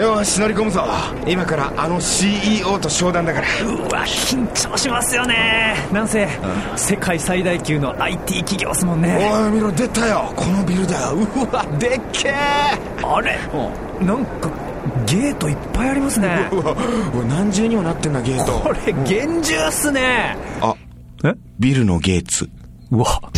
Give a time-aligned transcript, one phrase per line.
[0.00, 0.82] よし乗り込むぞ。
[1.28, 3.46] 今からあの CEO と商談だから。
[3.66, 5.74] うわ緊張しますよね。
[5.92, 6.26] なんせ
[6.74, 9.30] 世界最大級の IT 企業っすもんね。
[9.30, 10.32] おい見ろ出たよ。
[10.34, 11.12] このビルだよ。
[11.12, 12.32] うわでっけえ
[13.04, 13.38] あれ？
[14.00, 14.50] なんか
[15.06, 16.48] ゲートいっぱいありますね。
[16.50, 16.72] うわ
[17.12, 18.52] うわ何重にもなってんなゲート。
[18.60, 20.34] これ厳重っすね。
[20.62, 20.74] あ
[21.24, 21.34] え？
[21.58, 22.48] ビルのゲーツ。
[22.90, 23.20] うわ。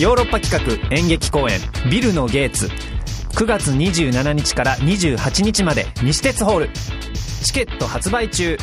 [0.00, 1.58] ヨーロッパ企画演劇公演
[1.90, 2.70] 「ビルのゲーツ」
[3.38, 6.70] 9月27日から28日まで西鉄ホール。
[7.44, 8.58] チケット発売中。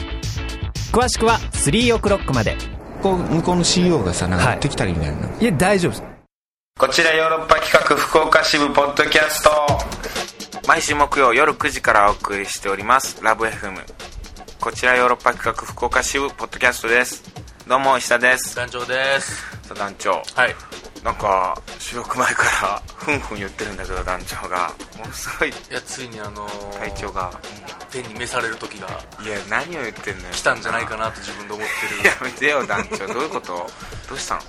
[0.92, 2.58] 詳しくは3オクロックまで。
[3.02, 4.54] こう向こうの CEO がさなんかはい。
[4.56, 6.04] やってきたりみたいな、いや大丈夫です。
[6.78, 9.50] こちらヨーロッパ企画福岡支部ポッドキャスト。
[10.68, 13.24] 毎週木曜夜9時からお送りしております。
[13.24, 13.80] ラブ FM
[14.60, 17.24] こちらヨーロッパ企画福岡支部ポッドキャストです。
[17.66, 18.58] どうも石田です。
[18.58, 19.38] 団長です。
[19.70, 20.12] さあ団長。
[20.12, 24.74] はいなんか収録前からふんふん言ってるんだけど団長が。
[24.98, 27.32] ものすごいいやついにあのー体調が、
[27.92, 28.88] 天に召される時が
[29.24, 30.34] いや何を言ってんのよ。
[30.34, 32.08] 来たんじゃないかなと自分で思ってる。
[32.10, 33.06] やめてよ団長。
[33.14, 33.70] どういうこと？
[34.10, 34.42] どうしたの？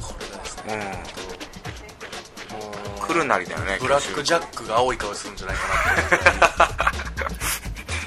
[0.00, 6.78] これがですうねんもう来るなりだよねブラックジャックが青い顔するんじゃないかなっ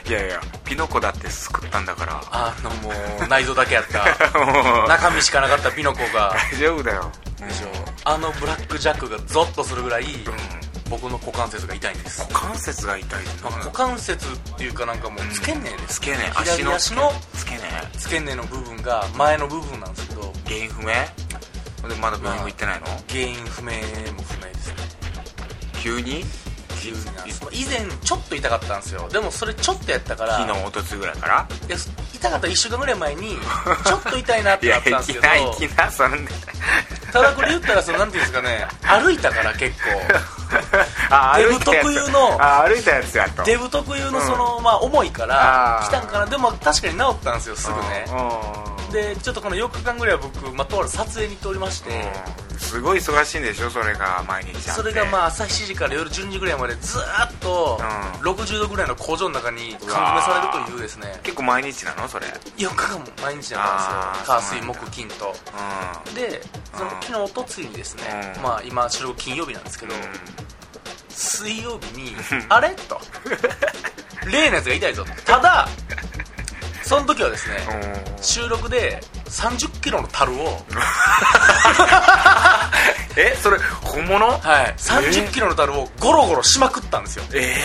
[0.03, 2.21] て いやいやピノコだって救ったんだから。
[2.31, 2.89] あのも
[3.21, 4.05] う内臓だけやった。
[4.87, 6.33] 中身しかなかったピノコが。
[6.53, 7.67] 大丈夫だよでしょ。
[8.05, 10.05] あのブラックジャックがゾッとするぐらい
[10.89, 12.21] 僕の股関節が痛いんです。
[12.31, 15.95] 股関節が痛いまあ股関節っていうかなんかもう付け根です。
[15.95, 17.61] つけね足の左足のつけね
[17.97, 20.33] 付け根の部分が前の部分なんですけど。
[20.45, 20.87] 原因不明？
[21.89, 22.85] でまだ病院も行ってないの？
[23.09, 24.75] 原因不明も不明ですね。
[25.81, 26.23] 急に？
[26.81, 26.97] 急に
[27.51, 29.09] 以前ちょっと痛かったんですよ。
[29.09, 30.37] でもそれちょっとやったから。
[30.37, 31.47] 昨日おとついぐらいから？
[31.67, 31.77] いや
[32.13, 33.35] 痛かった1週間ぐらい前に
[33.85, 35.21] ちょっと痛いなっいやてなったん行きですけど。
[35.27, 36.27] な行きなそれで
[37.17, 39.75] ただこれ言ったらそのなんていうんですかね歩いたから結
[41.09, 43.37] あデブ特有のあ歩いたやつやと。
[43.37, 46.25] 構デブ特有のその、まあ重いから来たんかな。
[46.25, 48.05] でも確かに治ったんですよすぐね。
[48.07, 48.91] うん。
[48.91, 58.31] でちょっとこの4日間ぐらいは僕、まあ、とある撮影に行っておりまして、うんすごい忙しいんでしょそれが毎日それがまあ朝7時から夜12時ぐらいまでずーっとうん。
[58.31, 62.25] 60度ぐらいの工場の中に缶詰されるというですね結構毎日なのそれ。
[62.57, 64.35] 4日間も毎日だったんですよ。
[64.35, 65.33] 火水木金と。
[66.11, 66.41] うで
[66.73, 67.01] そのうん。
[67.01, 68.43] 昨日おとついにですね、うん。
[68.43, 69.97] まあ今収録金曜日なんですけど、ん。
[71.09, 72.15] 水曜日に
[72.49, 72.69] あれ？
[72.89, 72.99] と。
[74.31, 75.69] 例のやつが痛いぞただ
[76.83, 77.57] その時はですね、
[78.17, 78.23] うん。
[78.23, 80.65] 収録で3 0キロの樽を、
[83.17, 84.27] えそれ本物？
[84.27, 87.23] はい、3 0キロの樽をゴロゴロしまくったんですよ。
[87.33, 87.55] え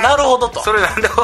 [0.00, 0.62] えなるほどと。
[0.62, 1.08] それなんで？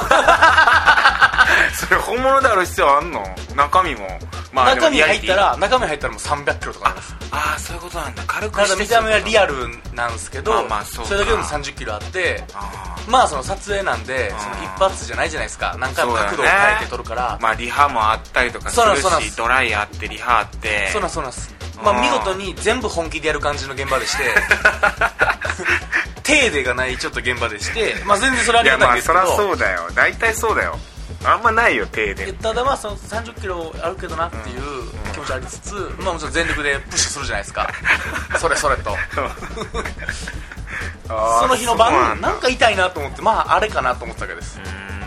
[1.75, 3.23] それ本物である必要あんの？
[3.55, 4.19] 中身も。
[4.53, 6.93] まあ中身入ったら中身入ったらもう300キロとか
[7.31, 8.23] あああそういうことなんだ。
[8.27, 14.31] 軽くたしてだ見た目はリアルルなんですけど、まあまあそれだけでも3 0キロあってあまあその撮影なんでん。
[14.31, 15.77] その一発じゃないじゃないですか。
[15.79, 17.39] 何回も角度を変えて撮るから。
[17.39, 19.35] ーまあリハもあったりとかすそうなんるですそうなんです。
[19.35, 20.89] しドライあってリハあって。
[20.93, 21.55] そうなんそうなんです。
[21.83, 22.03] まあうん。
[22.03, 24.25] 見事に全部本気でやる感じの現場でして。
[26.23, 27.97] 手でがないちょっと現場でして。
[28.05, 29.21] まあ全然それありがいやまあたいんですけど。
[29.21, 29.91] そりゃそうだよ。
[29.95, 30.79] 大体そうだよ。
[31.25, 34.61] あんまないよ手でただまあその3 0キロあるけどなっていう
[35.13, 37.71] 気持ちありつつ、まあもちろん全力でプッシュするじゃないですか。
[38.41, 38.97] それそれと。
[41.07, 44.59] その日の晩なんか痛いなと思ってまああれかなと思ってたわけです。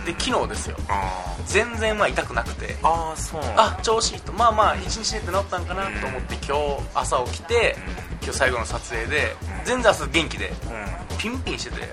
[0.06, 0.78] で昨日ですよ。
[0.90, 2.76] あ全然まあ痛くなくて。
[2.84, 4.34] あーそうあ調子いいと。
[4.34, 7.76] まあまあ一日寝て治ったんかなと思って今日朝起きて
[8.22, 11.18] 今日最後の撮影で全然朝元気でうん。
[11.18, 11.86] ピンピンしててうん。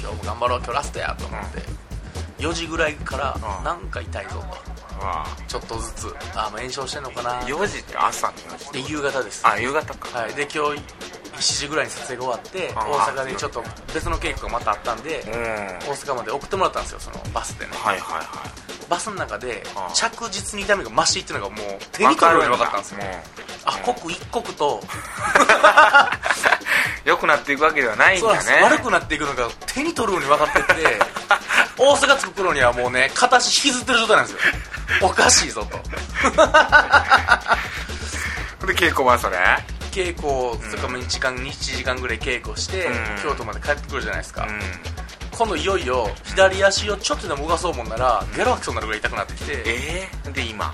[0.00, 1.62] 今日も頑張ろう今日ラストやと思って
[2.38, 3.64] 4時ぐらいからうん。
[3.64, 4.74] なんか痛いぞと。
[5.04, 9.46] わちょっとずつあ炎症してんのかなあ4時って朝の4時で夕方です。
[9.46, 10.18] あ夕方か。
[10.20, 10.80] はい、で今日
[11.36, 13.62] 7時ぐらいに撮影が終わってあ大阪でちょっと
[13.92, 15.32] 別の稽古がまたあったんでうん。
[15.32, 17.72] 大阪まで送ってもらったんですよそのバスでね。
[17.74, 18.26] はいはいはい。
[18.88, 22.98] バスの中であ着実に痛みが増していってるのがもう手に取るように分かったんですよ。
[22.98, 23.04] も
[23.64, 24.80] あ刻一刻と。
[24.82, 24.86] う
[27.04, 28.60] 良くなっていくわけではないんだね。
[28.62, 30.98] 悪くなっていくのが手に取るように分かってって
[31.76, 34.38] 大阪着く頃にはもうね片足引きずってる状態なんですよ。
[35.02, 35.78] おかしいぞと。
[38.66, 39.36] で稽古はそれ？
[39.94, 42.94] 稽古それから1時間1時間ぐらい稽古して、うん。
[43.22, 44.60] 京都まで帰ってくるじゃないですか、うん。
[45.38, 49.62] 今度いよいよ左足をちょっとでも動かそうもんならゲロ吐きそうになるぐらい痛くなってきて。
[49.66, 50.72] えー、で今？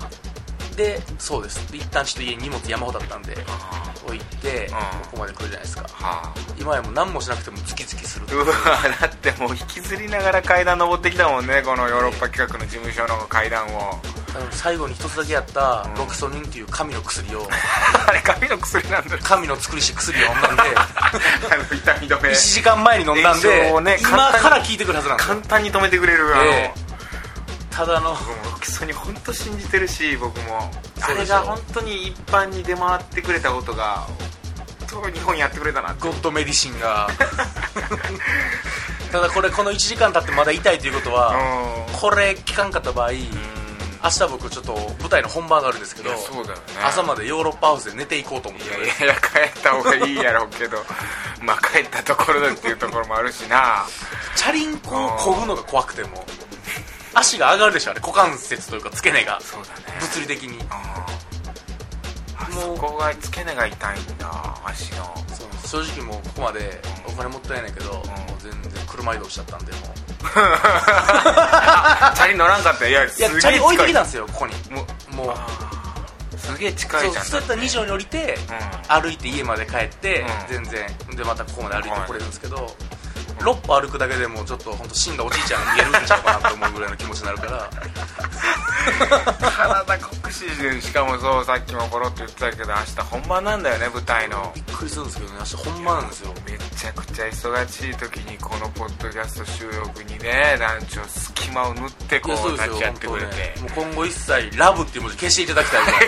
[0.75, 1.71] でそうです。
[1.71, 4.73] で一旦ちょっと家に荷物山ほどだったんであ置いてうん。
[4.73, 4.77] こ
[5.11, 5.83] こまで来るじゃないですか。
[5.83, 8.37] ーは今やもう何もしなくてもズキズキするあう。
[8.39, 13.69] わだってもう引きずりながら階段登ってきたもんねこのヨーロッパ企画の事務所の階段を。
[13.69, 14.20] あの
[14.51, 17.47] 最後に一つだけやったロキソニンっていう神の薬を
[18.07, 19.17] あれ神の薬なんだ。
[19.19, 20.63] 神の作りし薬を飲んだんで
[21.75, 22.29] 痛み止め。
[22.29, 26.91] 1時間前に飲んだん炎で、ね今から効いてくるはずなんで簡単に止めてくれるあの、ええ。
[27.69, 30.71] ただの僕もロキソニン本当信じてるし僕も。
[31.01, 34.05] あれが本当に一般に出回ってくれたことが
[35.13, 37.09] 日本にやってくれたなってゴッドメディシンが。
[39.11, 41.93] ただこれこの1時間経ってまだ痛いということはうん。
[41.93, 43.11] これ効かんかった場合
[44.03, 46.15] 明日僕ちょっと舞台の本番があるんですけどね。
[46.83, 48.67] 朝までヨーロッパハウスで寝ていこうと思って。
[48.67, 50.77] いやいや帰った方がいいやろうけど
[51.41, 53.85] まあ帰ったところだっていうところもあるしな。
[54.35, 56.25] チャリンコを漕ぐのが怖くても
[57.13, 57.99] 足が上がるでしょあれ。
[57.99, 59.39] 股関節というか付け根が。
[59.39, 59.45] ね。
[59.99, 60.59] 物理的に。
[60.69, 65.13] あもそうこが付け根が痛いんだ足の。
[65.33, 68.03] そう正直もうここまでお金もったいないけど、もう
[68.39, 69.81] 全然車移動しちゃったんでもう。
[70.21, 74.53] チャリ乗らんかったいやすいやげえチャリ置いてきたんんですよここに。
[74.69, 75.37] もうもう
[76.37, 78.37] すげえ近そいうじゃんそうやったら2条に降りて、
[78.89, 80.27] 歩いて家まで帰って、うん。
[80.49, 80.85] 全然。
[81.15, 82.75] でまたここまで歩いてこれるんですけど、
[83.41, 87.69] 6歩歩くだけでもうちょっと本当死んだおじいちゃんが見えるんちゃうかなと思うぐらいの気持ちになるから。
[89.85, 94.51] 体酷使してしかもそうさっきもポロッと言ってたけど明日本番なんだよね舞台の。
[94.55, 96.33] びっくりするんですけどね明日本番なんですよ。
[96.45, 106.01] めちゃくちゃ忙しい時にこのポッドキャスト収録にね団長隙間を縫ってこう立ち会ってくれて、ねもう今後一切「ラブ」っていう文字消していただきたいぐらい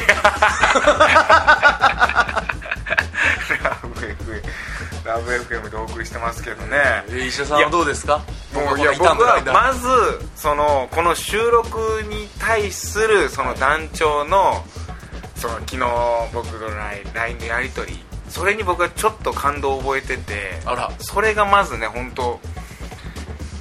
[5.05, 6.77] ラブ FM でお送りしてますけどね。
[7.09, 8.19] え石田さんはどうですか？
[8.53, 9.87] もういや僕はまず
[10.35, 11.77] そのこの収録
[12.09, 14.63] に対するその団長の
[15.35, 15.79] その昨日
[16.33, 16.69] 僕の
[17.13, 20.91] LINE のやり取りそれに僕はちょっと感動を覚えててあら。
[20.99, 22.39] それがまずね本当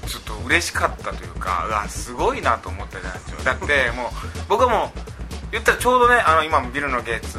[0.06, 3.42] ちょっと嬉しかったというかうわすごいなと思った団長。
[3.44, 4.06] だってもう
[4.48, 4.98] 僕はもう
[5.50, 7.38] 言ったらちょうどねあの今ビルのゲーツ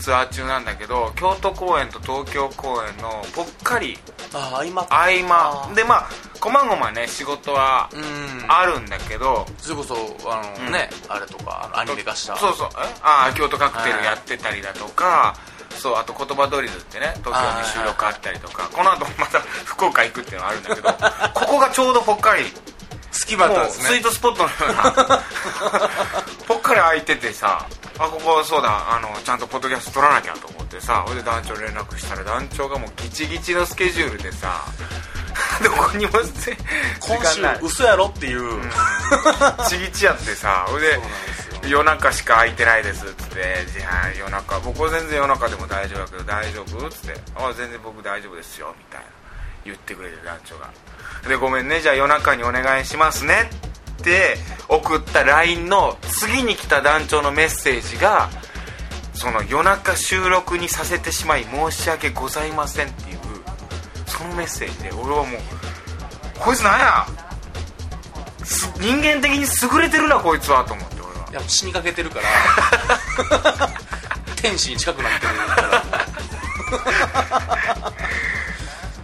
[0.00, 3.98] ツアー中なんだけど京都公演と東京公演のぽっかり
[4.34, 5.74] ああ今合間。
[5.74, 6.08] でまあ
[6.40, 8.50] こまごまね仕事はうん。
[8.50, 9.94] あるんだけど、それこそ
[10.26, 10.72] あの、うん。
[10.72, 12.36] ねあれとかアニメ化した。
[12.36, 12.68] そうそう。
[12.74, 12.78] え？
[13.02, 15.36] ああ京都カクテルやってたりだとか、
[15.76, 20.88] そうあと言葉ドリルってね東京に収録あったりとかこの後また福岡行くっていうのがあるんだけど
[21.34, 22.44] ここがちょうどぽっかり
[23.10, 23.84] 隙間あったんですね。
[23.88, 25.22] スイートスポットのような。
[26.46, 27.66] ぽっかり空いててさ
[27.98, 34.64] あここそうだあのちゃんとポッドキャスト撮らなきゃと思ってさそれで団長に連絡したら団長がもうギチギチのスケジュールでさ
[35.62, 36.56] どこにもせ
[37.00, 38.60] 今週嘘やろっていう、
[39.68, 40.98] ちぎちやってさそれ
[41.62, 49.19] で夜中しか空いてないですっつってじゃあ夜中僕は全然夜中でも大丈夫だけど大丈夫っつってあ全然僕大丈夫ですよみたいな
[49.64, 50.70] 言ってくれて団長が。
[51.28, 51.80] でごめんね。
[51.80, 53.50] じゃあ夜中にお願いしますね。
[54.00, 54.36] って
[54.68, 58.30] 送った LINE の次に来た団長のメッセージが
[59.12, 63.18] その夜中収録にさせてしまい申し訳ございませんっていう
[64.06, 65.40] そのメッセージで俺はもう
[66.38, 67.06] こいつなんや？
[68.44, 71.28] す人間的に優れてるなこいつはと思って俺は。
[71.30, 72.20] いや死にかけてるか
[73.28, 73.68] ら
[74.36, 75.44] 天使に近くなってるか
[77.30, 77.92] ら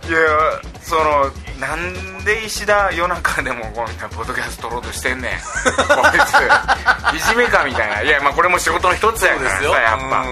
[0.09, 0.19] いや
[0.83, 5.33] そのなんで石田夜中でもこんなポッドキャスト撮ろうとしてんねん。
[5.41, 5.41] こ
[7.15, 7.17] いつ。
[7.17, 8.03] いじめかみたいな。
[8.03, 10.25] いやまあこれも仕事の一つやからさやっぱ。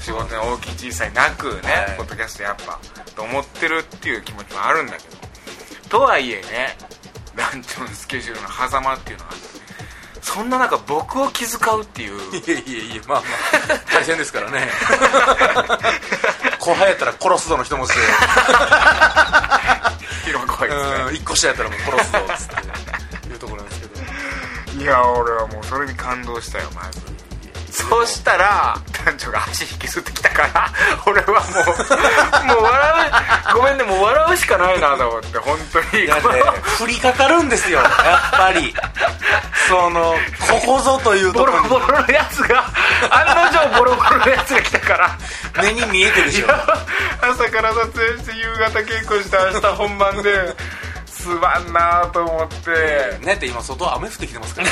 [0.00, 1.96] 仕事の大きい小さいなくね、はい。
[1.96, 2.78] ポッドキャストやっぱ
[3.16, 5.16] と思ってるっていう気持ちもあるんだけど。
[5.88, 6.76] とはいえね
[7.34, 9.30] 団長のスケジュールの狭間っていうのは
[10.22, 12.20] そんな中僕を気遣うっていう。
[12.36, 14.68] いやいやいやまあまあ大変ですからね
[16.68, 18.00] 後輩やったら殺すぞの一文字で。
[20.26, 20.78] 広こいつね。
[21.08, 24.82] うん一個下やったらもう殺すぞっつっていうところなんですけど。
[24.82, 27.00] いや俺はもうそれに感動したよまず
[27.70, 30.72] そうしたら団長が足引きずってきたから
[31.06, 33.10] 俺はもうもう笑
[33.54, 36.04] うごめんねもう笑うしかないなと思って本当に。
[36.04, 36.22] いやね
[36.80, 37.90] 降りかかるんですよやっ
[38.32, 38.74] ぱり。
[39.68, 40.14] その
[40.64, 42.64] ここぞというとボロころボロのやつが
[43.10, 45.18] 案の定ボロボロのやつが来たから。
[45.62, 46.46] に目に見えてるでしょ。
[47.20, 50.54] 朝から撮影して夕方稽古して明日本番で
[51.06, 53.18] すまんなと思って。
[53.24, 54.68] ねって今外雨降ってきてますから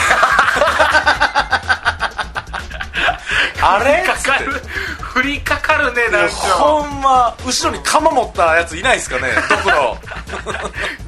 [3.63, 4.05] あれ？
[4.05, 4.53] かかる
[5.15, 9.97] 降りかかるね団長ほんま後ろに鎌持ったやついないですかねドクロ。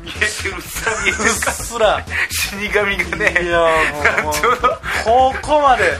[0.02, 1.40] 見えてるうっすら見えてうっる。
[1.40, 3.42] かすら死神がね。
[3.42, 3.58] いや
[4.22, 4.34] もう
[5.04, 5.92] ここまで。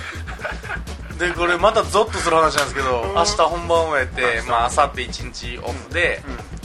[1.18, 6.22] でこれまたゾッとする話なんですけど明日本番終えてまあ明後日一日オフで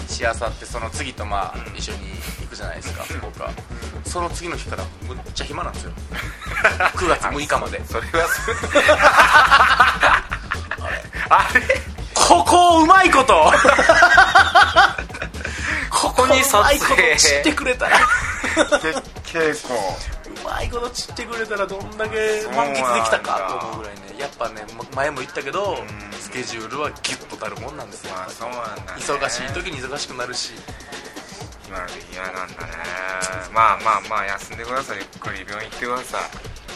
[0.08, 2.10] しあさってその次とまあ一緒に
[2.42, 3.50] 行くじゃないですか福岡
[4.14, 5.92] その次の日からむっちゃ暇なんですよ。
[6.94, 7.84] 9月6日まで。
[7.88, 8.28] それは
[11.30, 11.62] あれ？
[12.14, 13.34] ここをうまいこと？
[15.90, 17.98] ここに撮うまいこと影散ってくれたら。
[19.26, 19.74] 結構。
[19.74, 19.78] う
[20.46, 24.02] まいこと散ってくれたらどんだけ満喫できたかと思うぐらいね。
[24.20, 25.84] やっぱねま前も言ったけど
[26.22, 28.14] スケジュールはギュッとなるもんなんですよ。
[28.14, 28.28] まあ
[28.76, 30.52] ね、忙しい時に忙しくなるし
[31.74, 32.74] 今ので嫌なんだね。
[33.52, 34.98] まあまあまあ休んでください。
[34.98, 36.20] ゆっくり病院行ってくださ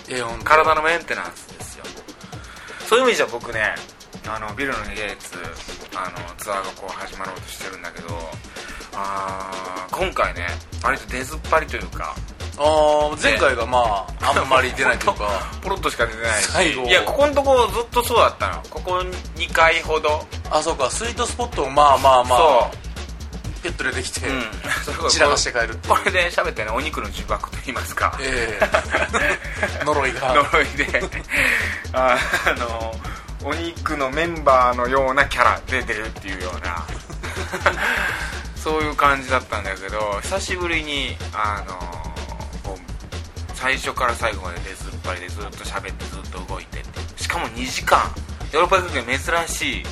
[0.10, 0.16] い。
[0.16, 1.86] いや体のメンテナンスですよ。
[2.90, 3.76] そういう意味じゃ僕ね
[4.28, 5.38] あのビルのゲイツ
[5.96, 8.08] あのツアーがこう始まろうとしてるんだけど
[8.96, 10.48] あー今回ね
[10.84, 12.16] 割と出ずっぱりというか
[12.58, 15.30] あー前回がまああんまり出ないというか。
[15.62, 16.42] ポロッとしか出てない。
[16.42, 16.84] し最後。
[16.86, 18.64] いやここのとこずっとそうだったの。
[18.72, 18.98] ここ
[19.36, 20.26] 2回ほど。
[20.50, 20.90] あそうか。
[20.90, 22.40] スイートスポットをまあまあまあ。
[22.40, 22.87] そ
[23.60, 24.22] ピュッと出てきて、
[25.10, 28.18] 散らかして帰るこれで喋ってねお肉の呪縛と言いますか。
[28.20, 28.60] え
[29.82, 29.84] え。
[29.86, 30.34] 呪いが。
[30.34, 31.04] 呪いで。
[31.94, 32.96] ああの
[33.44, 36.86] お肉のメンバーのようなキャラで出るっていうような。
[38.56, 41.98] そういう感じだったんだけど久しぶりにあの
[43.54, 47.24] 最初から最後まで出ずっぱりでずっと喋ってずっと動いてって。
[47.24, 48.12] しかも2時間。
[48.54, 49.84] ヨーロッパ学園珍しい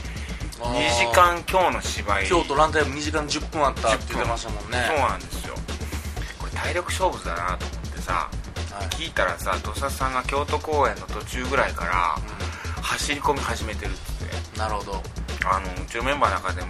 [0.60, 2.28] 2時間今日の芝居。
[2.28, 4.86] 京都ランタイム2時間10分あったって言ってましたもんね。
[4.88, 5.56] そうなんですよ。
[6.40, 8.30] これ体力勝負だなと思ってさ
[8.72, 8.88] はい。
[8.88, 12.16] 聞いたらさ土佐さんが京都公演の途中ぐらいから
[12.82, 14.60] 走り込み始めてるっつって。
[14.60, 15.04] なるほど。
[15.46, 16.68] あのうちのメンバーの中でも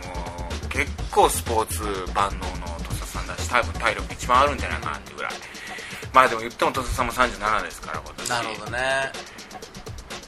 [0.69, 5.31] 結構スポーツ万能の土佐さんだし多分体力一番あるんじゃないかなっていうぐらい。
[6.11, 8.29] まあでも言っても土佐さんも37ですから今年。
[8.29, 8.79] なるほどね。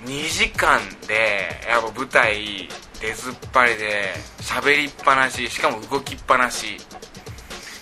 [0.06, 2.70] 2時間でやっぱ舞台
[3.00, 6.78] 出ずっぱりで喋りっぱなししかも動きっぱなし。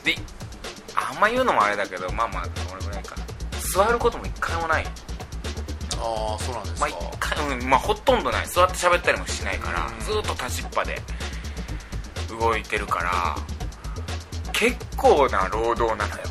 [0.03, 0.15] で
[0.95, 3.15] あんま言うのもあれだけどまあまあこれぐらいか。
[3.73, 4.85] 座ることも一回もない。
[5.97, 8.47] ああそうなんですか、まあ一回、うんまあ、ほとんどない。
[8.47, 10.05] 座って喋ったりもしないからうん。
[10.05, 11.01] ずーっと立ちっぱで
[12.29, 13.35] 動いてるから
[14.53, 16.23] 結構な労働なのよ。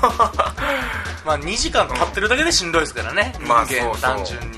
[1.26, 3.96] まあ2時間立ってるだけでしんどいですからね、まあそうそう。
[3.98, 4.57] 単純に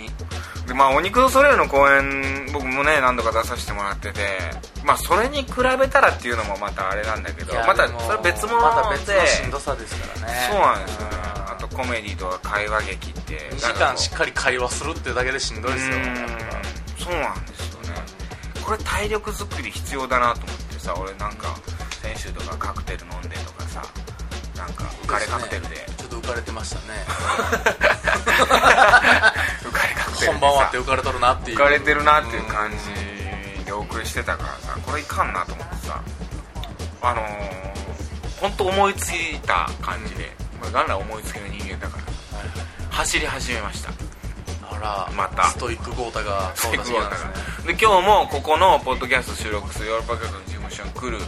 [0.70, 4.20] でまあお肉のソレイユの公演僕もね何度か出させてもらってて
[4.84, 5.50] まあそれに比
[5.80, 10.48] べたらっていうのもまたあれなんだけどまたそれ別物で、また別のしんどさですからね。
[10.48, 11.08] そうなんですよ。
[11.08, 15.94] ねうんあとコメディとか会話劇って2時間しっかり会話するっていうだけでしんどいですよ。
[16.98, 17.88] そうなんですよね。
[18.64, 21.56] これ体力作り必要だなと思ってさ俺なんか
[22.00, 23.82] 先週とかカクテル飲んでとかさ
[24.56, 25.90] なんか浮ぱかれカクテルで。
[26.00, 26.82] ちょっと浮かれてましたね
[30.20, 36.02] テルでさ本番終わって浮かれとるなっていう浮かれてるなっていう感じでお送りしてたからさこれいかんなと思ってさ
[37.02, 42.04] あのー、本当思いついた感じで、まあ元来思いつきの人間だから
[42.90, 43.90] 走り始めました
[44.62, 47.24] あらまたストイック豪太がそうだそうなんです
[47.64, 51.18] ねで今日もここのポッドキャスト収録するヨーロッパ局の事務所に来る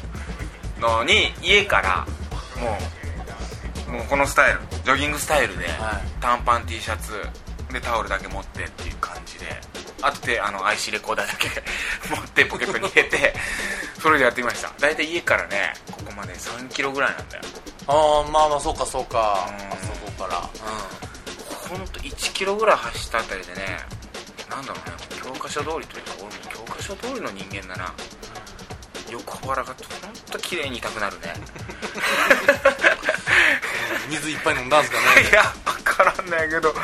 [0.80, 2.06] のに家から
[2.60, 2.76] も
[3.88, 6.00] うもうこのスタイルジョギングスタイルで、は。
[6.00, 7.12] い短パン T シャツ
[7.72, 9.46] でタオルだけ持ってっていう感じで
[10.02, 11.48] あとであの IC レコーダーだけ
[12.14, 13.34] 持ってポケットに入れて
[14.00, 14.70] それでやってきました。
[14.80, 17.42] 大体家からねここまで3キロぐらいなんだよ。
[17.86, 19.48] ああまあまあそうかそうか。
[19.48, 19.54] うん。
[19.54, 20.40] あそこから。
[21.68, 23.78] ほんと1キロぐらい走ったあたりでね
[24.50, 27.94] なんだろうね教科書通りというか俺も教科書通りの人間だな。
[29.10, 29.76] 横腹がほん
[30.30, 31.34] と綺麗に痛くなるね。
[34.06, 35.28] う ん水いっぱい飲んだんすかね。
[35.30, 36.74] いや分からんないけど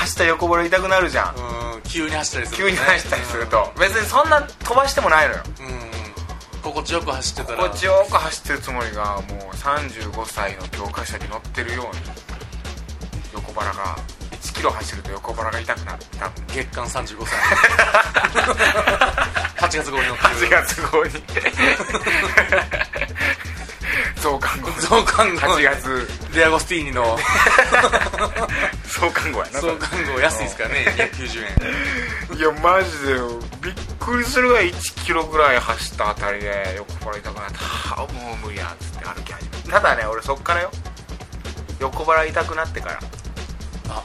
[0.00, 1.34] 走ったら横腹痛くなるじゃん。
[1.36, 2.70] うん急に走ったりするとね。
[2.70, 3.72] 急に走ったりすると。
[3.80, 5.42] 別にそんな飛ばしてもないのよ。
[6.62, 7.58] 心地よく走ってたら。
[7.58, 12.02] 心地よく走ってるつもりがもう35歳の教科書に載ってるように。
[13.34, 13.96] 横腹が。
[14.30, 17.38] 1キロ走ると横腹が痛くなる多分月間35歳。
[19.68, 21.10] 8月号に乗って8る月号に。
[24.20, 24.70] 増刊号。
[24.80, 25.40] 増刊号。
[25.40, 27.18] 8月デアゴスティーニの。
[28.86, 29.72] 増刊号やなそれ。
[29.72, 31.44] 増刊号安いですからね290
[32.32, 32.38] 円。
[32.38, 33.14] いやマジで
[33.60, 40.70] びっくりするぐらい1キロぐらい走ったあたりで横腹痛くなってはあもう無理やっつって歩き始めたただね俺そっからよ。
[41.80, 42.98] 横腹痛くなってから。
[43.88, 44.02] あ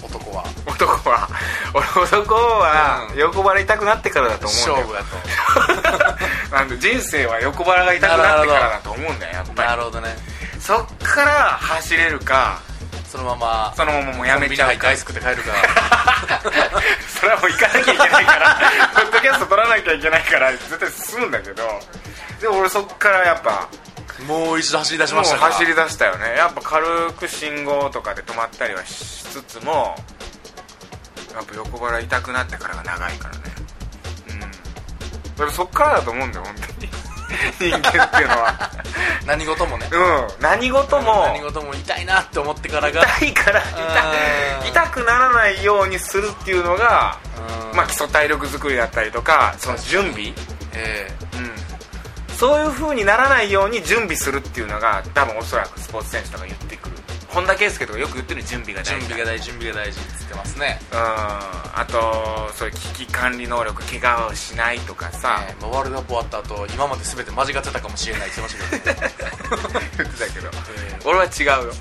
[0.00, 0.04] うん。
[0.06, 0.44] 男は。
[0.66, 1.28] 男は。
[1.74, 3.18] 俺男はうん。
[3.18, 4.76] 横腹痛くなってからだと思うんだよ。
[4.76, 6.16] 勝負や
[6.48, 6.50] と。
[6.56, 9.68] なんで人生は横腹が痛くなってからだと思うんだよやっぱり。
[9.68, 10.16] なるほどね
[10.66, 12.60] そっから走れるか
[13.04, 14.88] そのままそのままもうやめちゃうか。
[14.88, 15.52] アイス食って帰るか。
[17.06, 18.60] それはもう行かなきゃいけないから。
[18.96, 21.80] ポッドキャスト撮らなきゃいけないから絶対進むんだけど。
[22.40, 23.68] でも俺そっからやっぱ
[24.26, 25.44] もう一度走り出しましたか。
[25.52, 26.34] 走り出したよね。
[26.36, 29.94] やっぱ軽く信号とかで止まったりはしつつも
[31.32, 33.40] やっぱ横腹痛くなってからが長いからね。
[34.30, 34.40] うん。
[35.36, 37.05] でもそっからだと思うんだよ本当に
[37.58, 38.70] 人間っていうのは。
[39.26, 39.88] 何事もね。
[39.90, 40.28] うん。
[40.40, 41.26] 何事も。
[41.26, 43.02] 何事も痛いなって思ってからが。
[43.18, 44.66] 痛いからうん。
[44.66, 47.18] 痛痛くならないようにするっていうのが
[47.70, 47.76] うん。
[47.76, 50.32] まあ基礎体力作りだったりとかその準備。
[50.74, 51.10] え
[52.28, 56.76] うん、そういう風にならないように準備するっていうのが多分おそらくスポーツ選手とか言って
[57.36, 59.00] 本田圭佑とかよく言ってる準備がえ大事。
[59.00, 59.44] 準備が大事。
[59.44, 60.80] 準備が大事って言ってますね。
[60.90, 60.98] うん。
[60.98, 69.80] あとそういう危機管理能力怪我をしないとかさ、ええまあワールドカップ終わった後今まで全て間違ってたかもしれないって言ってましたけど。
[69.80, 70.48] ね 言ってたけど。
[70.48, 71.74] え俺は違うよ。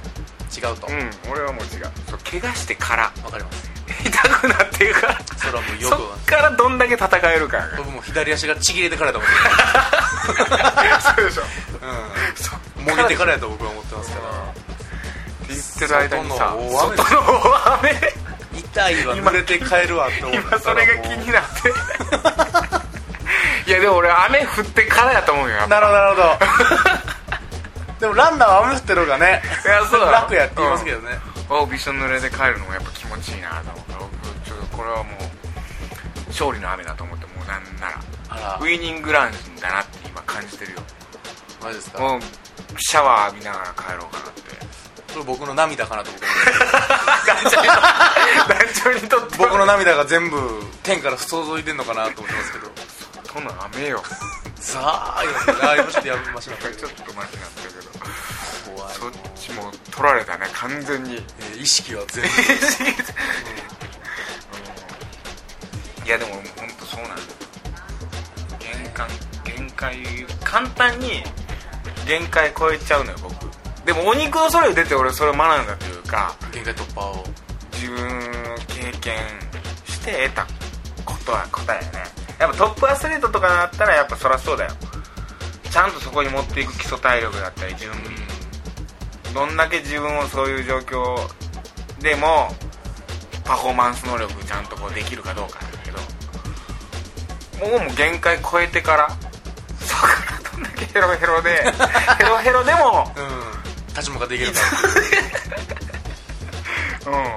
[0.52, 0.88] え違うと。
[0.88, 1.92] わ、うん俺はもう違う。
[2.10, 3.14] そう怪我してから。
[3.32, 3.72] かります。
[4.04, 5.22] 痛くなってるから。
[5.38, 9.32] それはもうよそくっからどんだけ戦えるかが僕も左足がちぎれてからだと思っ
[10.36, 11.44] てそうでしょ。
[11.82, 12.86] うん。
[12.86, 14.45] もげてからやと僕は思ってますから
[15.48, 17.92] 言ってる間にさ外の大雨？
[18.60, 21.44] 痛いわ濡れて帰るわって思ったら今それが気になっ
[23.66, 23.70] て。
[23.70, 28.00] いやでも俺雨降ってからやと思うよなるほどなるほど。
[28.00, 30.12] でもランナーは雨降ってる方がねいやそうだ。
[30.12, 31.18] 楽やって言いますけどね、
[31.50, 38.00] あびしょ濡れで帰るのがやっぱ気持ちいいなと思って僕ちょっとこれはもう勝利の雨だと思ってもうなんなら。
[38.60, 40.80] ウイニングランだなって今感じてるよ。
[41.64, 42.00] マジですか？
[42.02, 42.22] もう
[42.78, 44.65] シャワー浴びながら帰ろうかなって
[45.16, 46.42] これ僕の涙かなと僕は思
[48.98, 49.08] って
[49.38, 52.70] 僕の涙が全部天から注いでんのかなと思ってますけど。
[53.36, 54.02] そんな雨よ
[54.62, 56.56] さあ言いますねあ今ちょっとやめましょう。
[56.56, 57.74] かちょっとマシになったけど。
[58.78, 60.48] 怖いそっちも取られたね。
[60.54, 61.16] 完全に。
[61.16, 62.30] えー意識は全部。
[66.06, 67.16] いやでも本当そうなんだ。
[67.16, 67.22] よ
[68.60, 69.10] 限界
[69.44, 69.98] 限界
[70.46, 71.22] 簡単に
[72.06, 73.35] 限界超えちゃうのよ僕
[73.86, 77.26] でもお肉のそれ出て俺それを学んだというか限界突破を。
[77.74, 79.16] 自分の経験
[79.86, 80.48] して得た
[81.04, 82.04] ことは答えやね。
[82.40, 84.72] やっぱトップアスリートとかだったらやっぱそりゃそうだよ。
[85.76, 88.10] ちゃんとそこに持っていく基礎体力だったり準備
[89.34, 91.18] どんだけ自分をそういう状況
[92.02, 92.48] でも
[93.44, 95.98] パフォーマンス能力ちゃんとこうできるかどうかなんだけど
[97.68, 99.10] もうもう限界超えてから
[99.82, 101.50] そこからどんだけヘロヘロで
[102.20, 103.55] ヘロヘロでもうん
[103.96, 104.60] 立ち向かっていけるか。
[107.12, 107.36] うん。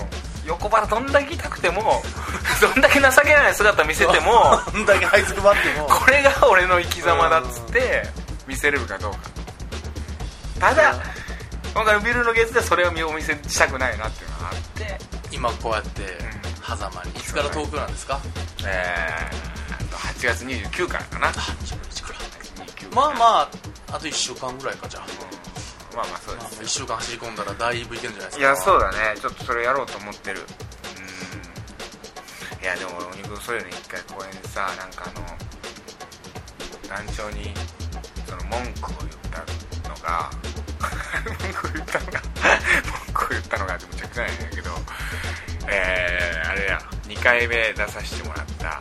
[0.49, 2.03] 横腹どんだけ痛くても
[2.61, 5.87] どんだけ情けない姿見せても どんだけ這いつくばっても。
[5.87, 8.09] これが俺の生き様だっつって
[8.47, 9.19] 見せれるかどうか。
[10.59, 10.95] ただ
[11.75, 14.99] 今回のビルのゲーツでそれをお見せしたくないなっていうのがあって。
[15.31, 16.07] 今こうやってん。
[16.67, 17.11] 狭間に。
[17.13, 18.19] いつから東京なんですか？
[18.65, 21.29] えー、8月29からかな。
[21.31, 23.49] 29まあまあ
[23.97, 25.05] あと1週間ぐらいかじゃあ
[25.99, 28.99] まあまあそうで1す週間走り込んだらだいぶいけるんじゃないですいかやそうだね。
[29.21, 30.39] ちょっとそれやろうと思ってる。
[30.39, 30.43] う
[32.63, 32.63] ん。
[32.63, 35.27] いやでも俺お肉それの一回公園でさなんかあの
[36.87, 37.51] 団長に
[38.31, 39.43] その文句を言った
[39.91, 40.31] のが
[41.27, 42.31] 文句を言ったのが文
[43.15, 44.71] 句を言ったのがってむちゃくちゃなんやけど
[45.67, 46.81] えー、あれや。
[47.09, 48.81] 2回目出させてもらった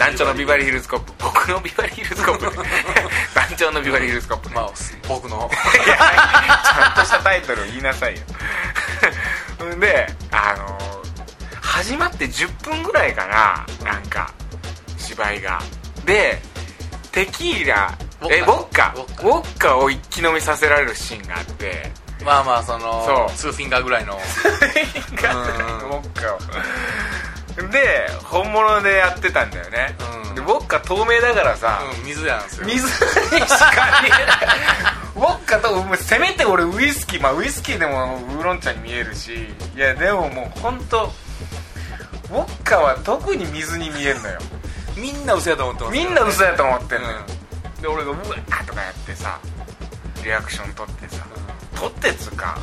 [0.00, 1.12] 団長のビバリーヒルズコップ。
[1.20, 2.50] 僕のビバリーヒルズコップ
[3.34, 4.56] 団長のビバリーヒルズコップね。
[4.56, 4.70] まあ
[5.08, 5.50] 僕の。
[5.52, 8.22] ちゃんとしたタイトルを言いなさいよ。
[9.74, 10.98] ん であのー
[11.60, 14.32] 始まって10分ぐらいかななんか
[14.96, 15.60] 芝居が。
[16.04, 16.40] で
[17.12, 17.96] テキーラ
[18.28, 18.92] えウォッカ。
[18.96, 19.76] ウォッカ。
[19.76, 21.92] を一気飲みさせられるシーンがあって。
[22.24, 23.36] まあまあそのそう。
[23.36, 24.14] ツーフィンガーぐらいの。
[24.18, 24.22] ウォ
[26.00, 26.38] ッカを。
[27.70, 29.96] で本物でやってたんだよね、
[30.28, 30.34] うん。
[30.34, 32.66] でウォッカ透明だからさ、うん水やんですよ。
[32.66, 44.38] 水にしか見えないウォッカとせめて俺ウイスキーまあウイスキーでもウーロン茶に見えるしいやでももう本当ウォッカは特に水に見えるのよ。
[44.96, 47.18] みんな嘘やと思ってますみんな嘘やと思ってんのよ、
[47.78, 48.20] うで俺が「うわ!」
[48.66, 49.38] とかやってさ
[50.22, 51.24] リアクション取ってさ
[51.74, 52.58] 取ってっつうか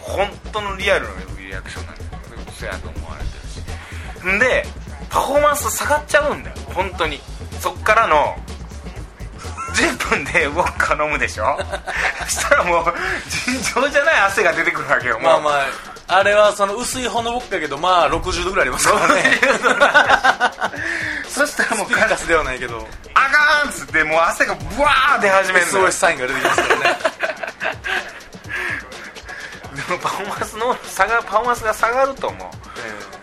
[0.00, 2.08] 本当のリアルのリアクションなんだよ。
[2.44, 4.36] で嘘やと思われてるし。
[4.36, 4.66] んで
[5.08, 6.56] パフォーマンス下がっちゃうんだよ。
[6.74, 7.20] 本当に。
[7.60, 8.36] そっからの
[9.74, 11.58] 10分でウォッカ飲むでしょ？
[12.26, 12.94] そしたらもう
[13.28, 15.66] 尋常じゃない汗が出てくるわけよまあまあ
[16.10, 19.38] あれはその薄い方の僕だけどまあ60度ぐらいありますからね。
[21.28, 22.88] そしたらもうスピーカスではないけど。
[23.14, 25.88] あかんっつってもう汗がブワー出始めるのよ。
[25.88, 26.98] SOS サインが出てきますからね。
[29.74, 32.50] でもパフォーマンスの差がパフォーマンスが下がると思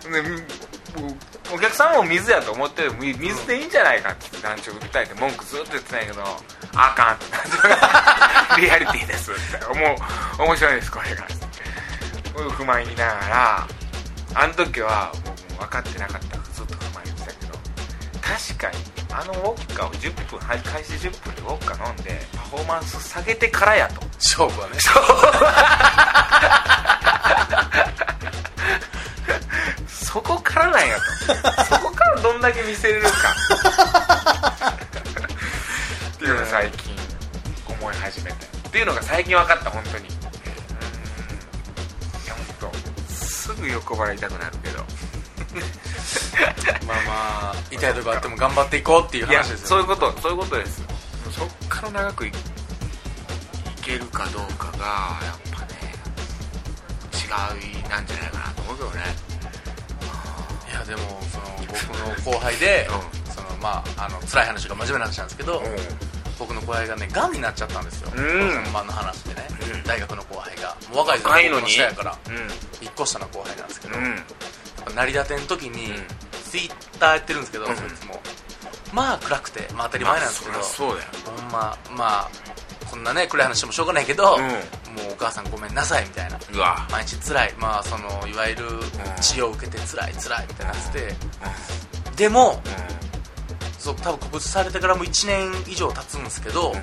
[0.08, 0.12] う。
[0.14, 0.22] で
[0.98, 2.94] おお客さんも水やと思ってる。
[2.94, 6.24] 水でいいんじゃないかって団長が訴えて文句ずっと言ってたんやけど
[6.76, 7.26] あかんって。
[8.62, 10.44] リアリティですって思う。
[10.44, 11.26] 面白いですこれが
[12.52, 13.68] 不満言いながら
[14.34, 17.54] あの時はもう分かってなかったずっと不満言ってたけど
[18.22, 18.78] 確かに
[19.14, 24.02] あのウォッカを10分開始10分でウォッカ飲んでパフォーマンス下げてからやと。
[24.18, 24.76] 勝負はね
[30.16, 31.02] そこからなんやと。
[31.66, 33.10] そこからどんだけ見せれるか。
[36.16, 36.96] っていうのが最近
[37.68, 38.40] 思い始めたっ
[38.72, 40.06] ていうのが最近分かった本当に。
[40.08, 40.12] うん。
[40.14, 40.14] い
[42.28, 44.86] や本当すぐ横腹痛くなるけど。
[46.88, 50.82] まあまあ痛いとこあっても頑張っていこうっていう話ですよそういうことそういうことです。
[51.30, 52.32] そっから長くいい
[53.82, 55.76] けるかどうかがやっぱね
[57.12, 57.26] 違
[57.82, 59.25] いなんじゃないかなと思うけどね
[60.88, 65.62] でもその僕の後輩で、うそのまああの辛い話が真面目な話なんですけど、う
[66.38, 68.64] 僕の後輩がねがんになっちゃったんですよ、うん。
[68.64, 70.76] 本番の話でね、うん大学の後輩が。
[70.90, 71.62] もう若い若いのに？
[71.62, 72.12] 僕下やから。
[72.12, 72.16] ん。
[72.16, 74.96] 1個下の後輩なんですけど、うん。
[74.96, 76.08] 成り立ての時に、うん。
[76.44, 77.76] ツイッターやってるんですけど、うん。
[77.76, 78.20] そいつも。
[78.94, 81.10] まあ暗くて、まあ、当たり前なんですけど、まあそうだよ。
[81.26, 82.30] ほんままあ
[82.90, 84.38] こんなね暗い話もしょうがないけど、
[85.16, 86.38] お母さんごめんなさいみたいな。
[86.54, 86.88] うわ。
[86.92, 87.54] 毎日辛い。
[87.58, 88.66] まあそのいわゆる
[89.22, 91.00] 治療を受けて辛い辛いみたいになって。
[91.08, 91.16] て、
[92.18, 92.62] でも
[93.80, 96.74] そう多分告知されてからも1年以上経つんですけど、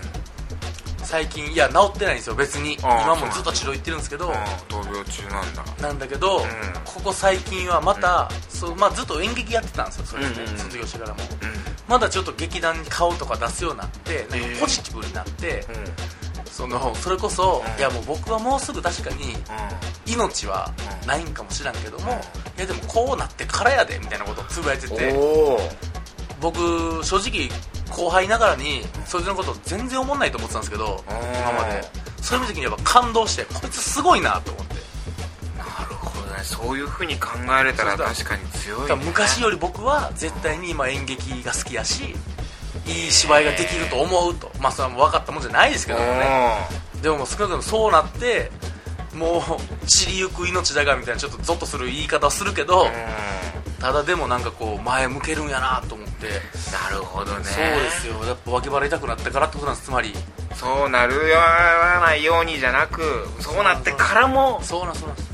[1.02, 2.34] 最近いや治ってないんですよ。
[2.34, 2.74] 別に。
[2.76, 4.30] 今もずっと治療行ってるんですけど、
[4.68, 5.64] 闘病中なんだ。
[5.82, 6.42] なんだけど、ん。
[6.86, 10.04] ここ最近はまた、そうまあ、ずっと演劇やってたんですよ。
[10.06, 10.58] それって、うんうんうん。
[10.58, 11.20] 卒業してからも。
[11.20, 11.52] うん。
[11.88, 16.21] まだちょっと劇団に顔とか出すようになってなんかポジティブになって、うん
[16.52, 17.78] そのそれこそ、うん。
[17.78, 19.34] いやもう僕はもうすぐ確かに
[20.06, 20.70] 命は
[21.02, 21.08] うん。
[21.08, 25.14] ないんかもしらんけども、うんいやでもこうなってからやでみたいなことをつぶやいてて
[26.38, 26.58] 僕
[27.02, 27.48] 正直
[27.90, 31.16] 後輩ながらにそいつのこと全然思んないと思ってたんですけどうん。
[31.40, 31.82] 今まで。
[32.20, 34.74] そういう時にやっぱ感動してこいつすごいなと思って。
[35.58, 36.44] なるほどね。
[36.44, 42.14] そういうふうに考えれたら確かに強い、ね、昔より僕は絶対に今演劇が好きやし
[42.86, 44.50] いい芝居ができると思うと。
[44.60, 46.56] まあそれはもう分かったもんじゃないですけどもね。
[47.02, 48.50] でも少なくともそうなって
[49.14, 52.90] もう散りゆく命だがみたいなちょっとゾッとする言い方をするけどうん。
[53.80, 56.28] ただでもなんかこう前向けるんやなと思って。
[56.70, 57.44] なるほどね。
[57.44, 58.24] そうですよ。
[58.24, 59.86] やっぱ脇腹痛くなってからってことなんです。
[59.86, 60.14] つまり。
[60.54, 64.60] そうなるよわないようにじゃなくそうなってからも。
[64.62, 65.31] そうなんそうなんです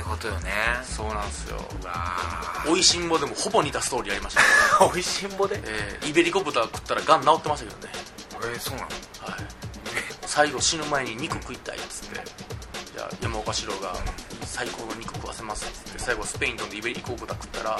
[0.00, 0.50] ってことよね。
[0.84, 1.58] そうなんですよ。
[2.68, 4.40] おいしんぼでもほぼ似たストーリーやりました。
[4.40, 5.60] ね、ーおいしんぼで？
[5.64, 7.92] えーイベリコ豚食ったらがん治ってましたけどね。
[8.44, 8.88] えー、そうなの？
[8.88, 9.44] はい、
[10.26, 12.20] 最後死ぬ前に肉食いたいっつって。
[12.94, 13.94] じゃあ山岡四郎が
[14.44, 17.78] 最高の肉食わせますっつって最後スペイン飛んでイベリコ豚食ったら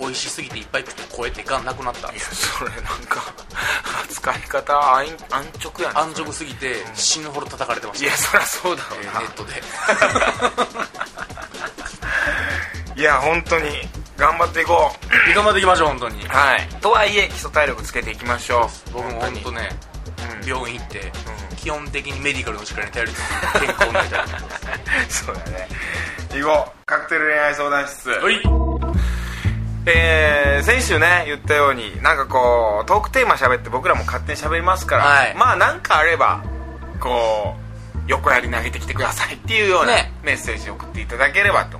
[0.00, 2.08] 美味しすぎていっぱい食って超えてがんなくなった。
[2.10, 3.22] んいやそれなんか
[4.08, 8.04] 扱い方安安直やね安直すぎて死ぬほど叩かれてました。
[8.06, 9.62] いやそりゃそうだろうな、えーネットで
[13.00, 13.70] いや本当に。
[14.18, 15.34] 頑張っていこう。
[15.34, 16.22] 頑張っていきましょう本当に。
[16.28, 16.68] はい。
[16.82, 18.92] とはいえ基礎体力つけていきましょう。
[18.92, 19.70] 僕も本当ね
[20.42, 20.46] うん。
[20.46, 24.20] 病院行ってう基本的にメディカルの力に頼りつつ健康になりたい
[25.08, 25.68] そうだね。
[26.34, 28.10] 以後カクテル恋愛相談室。
[28.10, 28.42] はい。
[29.86, 35.34] えー、先週ね言ったようになんかこうトークテーマ喋って僕らも勝手に喋りますから、はい。
[35.36, 36.42] まあなんかあれば
[37.00, 37.70] こう
[38.06, 40.12] 横やり投げてきてくださいっていうようなね。
[40.22, 41.79] メッセージを送っていただければと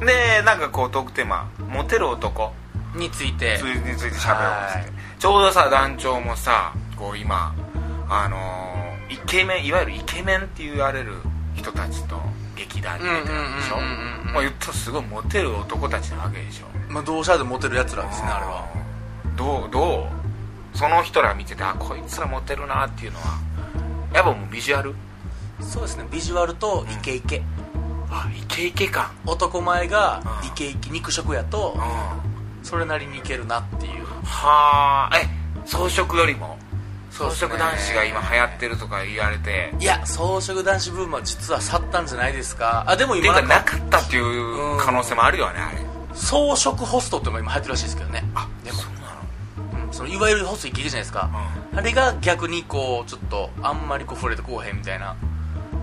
[0.00, 2.52] でなんかこうトークテーマモテる男
[2.96, 3.58] について。
[3.58, 4.92] それについて喋ろうって。
[5.18, 7.54] ちょうどさ団長もさこう今
[8.08, 11.14] あのーイケメンいわゆるイケメンって言われる
[11.54, 12.20] 人たちと
[12.56, 13.30] 劇団に出てるで
[13.62, 13.76] しょ？
[13.76, 16.66] うんうんうんうんうんまあ言ったらすごいモテる男たちなわけでしょ？
[16.92, 18.68] まあ同社でモテるやつらですねあれは。
[19.36, 20.08] どうど
[20.74, 20.78] う？
[20.78, 23.38] その人ら見ててあこいつらモテるなっていうのは
[24.14, 24.94] やっぱもうビジュアル？
[25.60, 27.42] そうですねビジュアルとイケイケ。
[27.69, 27.69] あ
[28.36, 30.48] イケイケ感男前がうん。
[30.48, 31.80] イケイケ肉食やとうん。
[31.80, 32.20] は
[32.62, 34.06] それなりにいけるなっていう。
[34.24, 35.10] あ。
[35.14, 35.26] え
[35.64, 36.58] 装飾よりも？
[37.10, 37.48] 装そうですね。
[37.50, 39.74] 飾男子が今流行ってるとか言われて。
[39.78, 42.84] いや装飾男子ブームは実は去ったんじゃないですか。
[42.86, 45.78] あでも今ななかったっていう可能性もあるよねあれ。
[46.14, 48.24] 装飾ホストってのも今流行ってるらしいですけどね。
[48.34, 48.78] あでも。
[48.78, 49.84] そうなの。
[49.84, 51.28] うんそのいわゆるホストイケイケじゃないですか、
[51.74, 55.16] あれが逆にこうちょっとあんまりこう触れてこうへんみたいな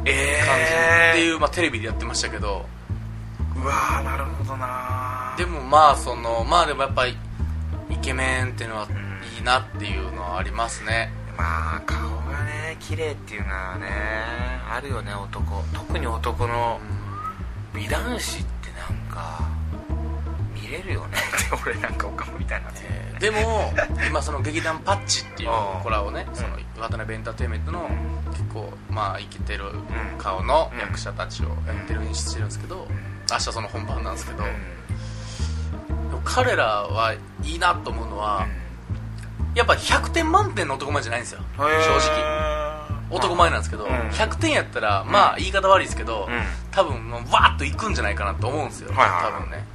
[0.10, 2.66] ええっていう、まあ、テレビでやってましたけど。
[3.56, 7.18] うわーなるほどなでもまあそのまあでもやっぱり
[7.90, 8.88] イケメンっていうのは
[9.36, 11.12] いいなっていうのはありますね。
[11.36, 11.98] まあ顔
[12.32, 13.88] がね綺麗っていうのはね
[14.70, 15.64] あるよね男。
[15.74, 16.80] 特に男の
[17.74, 19.40] 美男子ってなんか
[20.68, 21.18] 見れるよね。
[21.18, 23.74] っ 俺なんかおかもみたいなえーでも
[24.08, 25.82] 今その劇団パッチっていううん。
[25.82, 26.50] コラをねその
[26.80, 27.90] 渡辺エンターテインメントの
[28.32, 29.64] 結構まあイケてる
[30.20, 32.88] 顔の役者たちをやってる演出してるんですけど
[33.32, 34.44] 明日その本番なんですけど
[36.24, 38.46] 彼らはいいなと思うのは
[39.56, 41.42] やっぱ100点満点の男前じゃないんですよ。
[41.58, 42.88] 正直。
[43.10, 43.92] 男前なんですけど、うん。
[43.92, 46.44] 100点やったら、まあ言い方悪いですけど、うん。
[46.70, 49.34] 多分もうわーっといくんじゃないかなと思うんですよ、はいはいはい。
[49.34, 49.66] 多分ね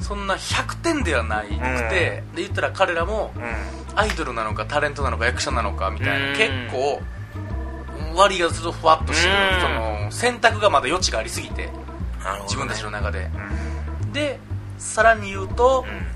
[0.00, 1.54] そんな100点ではないく
[1.90, 2.34] て、ん。
[2.34, 3.78] で言ったら彼らもうん。
[3.98, 6.36] アイドルなのかタレントなのか役者なのかみたいな、うん。
[6.36, 7.02] 結構
[8.14, 9.60] 割りがずっとふわっとしてる、うん。
[9.60, 11.72] その選択がまだ余地がありすぎてね。
[12.44, 13.30] 自分たちの中で、
[14.04, 14.12] うん。
[14.12, 14.38] で
[14.78, 16.06] さらに言うと、うん。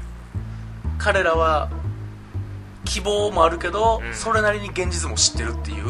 [0.99, 1.71] 彼らは
[2.85, 4.15] 希望もあるけど、うん。
[4.15, 5.87] それなりに現実も知ってるっていう。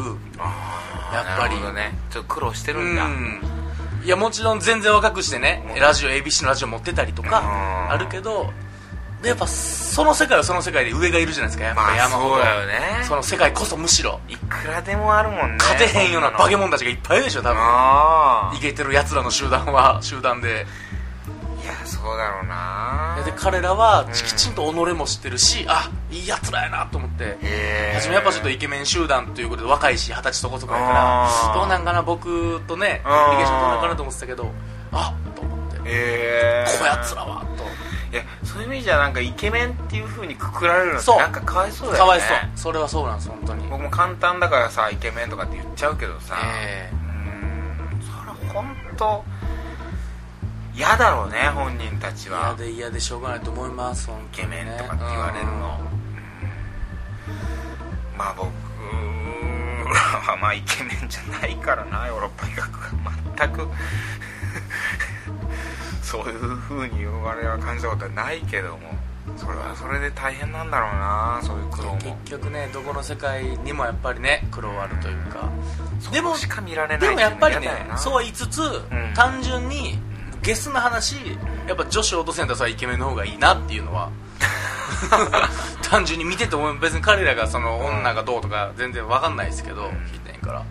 [1.13, 1.57] やっぱり。
[1.75, 1.93] ね。
[2.11, 3.05] ちょっと苦労してるんだ。
[3.05, 3.62] うん
[4.05, 7.91] いやもちろん全然若くしてねラジオ ABC のラジオ持ってたりとかうん。
[7.91, 8.51] あるけど
[9.23, 13.05] でやっぱその世界はその世界で上がいるじゃないですかやっぱまあ山ほど、そうだよね。
[13.05, 14.19] その世界こそむしろ。
[14.29, 17.59] いくらでもあるもんね勝てへんような化け物物たちがいっぱいいるでしょ多分。
[17.61, 20.49] あイケてる奴らの集団は集団で。
[20.49, 20.67] あいや
[22.03, 23.23] そうだろうな。
[23.25, 27.39] で彼らはきちんと己も知ってるし、あいい奴らやなと思って。
[27.95, 34.51] 初めやっぱちょっとイケメン集団ということで若いし二十歳そこそこやからどうなんかな僕とねコミュニケーションどうなんかなと思ってたけど
[34.91, 35.81] あっと思って。
[35.85, 37.63] えやつらはと。
[38.13, 41.19] いやそういう意味じゃなんかイケメンっていう風にくくられるのってそう。
[41.19, 42.05] なんかかわいそうだよね。
[42.05, 42.37] かわいそう。
[42.57, 43.69] それはそうなんです本当に。
[43.69, 46.37] 僕も簡単だからさイケメンとかって言っちゃうけどさ。
[46.63, 48.03] えうーん。
[48.03, 49.25] それ本当
[50.75, 52.55] 嫌だろうね本人たちえは。
[52.59, 55.57] 嫌で嫌でしょうがないと思います本イケメンとかって言われるの、う
[58.15, 58.19] ん。
[58.19, 58.49] まあ僕
[59.93, 62.89] らはまあイケメンじゃないからなヨーロッパ医学が。
[63.37, 63.69] 全く。
[66.03, 68.93] そういう風に我々は感じたことはないけども。
[69.37, 71.99] それはそれで大変なんだろうなそういう苦労も。
[71.99, 75.49] 結局ねどこの世界にもやっぱりね苦労あるというか。
[76.11, 79.15] でもしか見られないでもやっぱりねそうは言いつつ、ん。
[79.15, 79.99] 単純に
[80.43, 81.17] ゲスな話
[81.69, 84.11] やっぱ女子を落とせんだったらイケメンの方がいいなっていうのは
[85.83, 90.65] 単純に見てても別に彼らがその女がどうとか全然わかんないですけど、聞いてんから。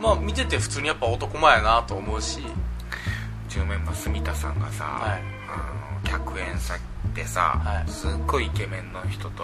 [0.00, 2.40] まあ見てて普通にやっぱ男前やなと思うし。
[2.40, 5.22] うちの住田さんがさ、はい。
[5.48, 6.80] あの客演先
[7.14, 7.90] でさ、はい。
[7.90, 9.42] すっごいイケメンの人と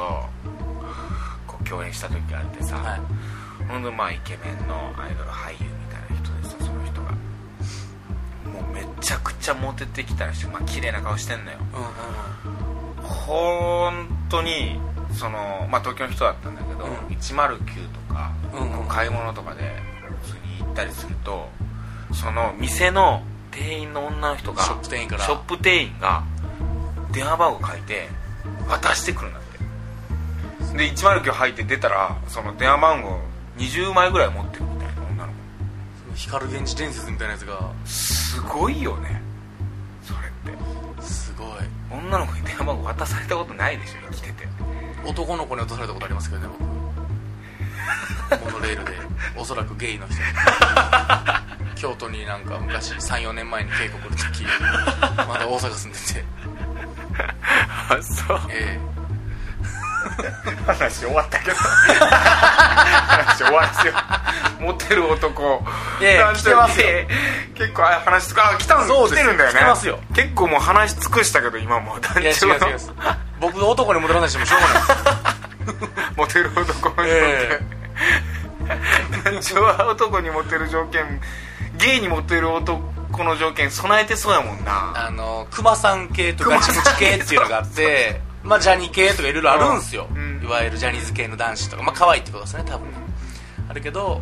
[1.46, 3.00] こう共演した時があってさ、はい。
[3.68, 7.10] ほんとまあイケメンのアイドル俳優みたいな人でさその人が。
[8.52, 11.58] もうめちゃくちゃモテてきたらしいまあ綺麗な顔してんのよ。
[11.74, 12.62] うんうん
[13.02, 14.80] 本当に
[15.12, 16.92] そのまあ東京の人だったんだけど、うん。
[17.16, 18.88] 109とか、うんうん。
[18.88, 19.76] 買い物とかで
[20.22, 21.48] 普通に行ったりすると
[22.12, 25.24] その店の店員の女の人がショップ店員から。
[25.24, 26.22] ショップ店員が
[27.10, 28.08] 電話番号書いて
[28.68, 30.78] 渡してくるんだって。
[30.78, 33.18] で109入って出たらその電話番号
[33.58, 35.32] 20枚ぐらい持ってるみたいな女の
[36.14, 37.56] 光源氏伝説みたいなやつが。
[37.84, 39.21] 子すごいよね
[41.42, 42.00] ごい。
[42.00, 44.48] 女の子に電話番号渡されたことないでしょ生きてて。
[45.04, 46.48] 男の子に落とされたことありますけどね
[48.30, 48.42] 僕。
[48.44, 48.92] モノレールで。
[49.36, 50.16] おそらくゲイの人。
[50.16, 50.20] に
[51.76, 54.44] 京都になんか昔34年前に稽古来る時
[55.28, 56.24] まだ大阪住んでて。
[57.88, 58.40] あそう。
[58.50, 58.78] え
[60.66, 61.56] 話終わったけど。
[61.56, 63.94] 話終わらせよ。
[64.60, 65.64] うモテる男。
[66.00, 66.86] いやいや男女来てますよ。
[66.86, 67.08] で
[67.54, 69.22] 結構あ話つくあ来たんそうです。
[69.22, 69.56] 来てるんだよね。
[69.56, 69.98] 来てますよ。
[70.14, 72.92] 結構もう話尽くしたけど今もう男女違うです
[73.40, 76.12] 僕が男に戻らないしてもしょうがないです。
[76.16, 77.60] モテる男にモテえ
[79.24, 81.20] 男女は男にモテる条件
[81.76, 84.92] ゲイにモテる男の条件備えてそうやもんな。
[84.94, 90.42] あのクマさん系とガチムチ系っていうのがあってまあジャニー系とかいろいろあるんですよ、うん。
[90.42, 91.82] いわゆるジャニーズ系の男子とか。
[91.82, 92.88] まあ可愛いってことですね多分。
[93.68, 94.20] あるけど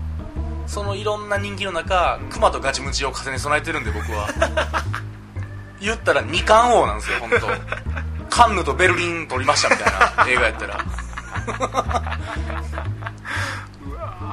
[0.67, 4.29] そのいろんな人気の中クマとガチムチを重ね備えてるんで僕は。
[5.81, 7.49] 言ったら二冠王なんですよ本当。
[8.29, 10.85] カンヌとベルリン取りましたみたいな映画やったら。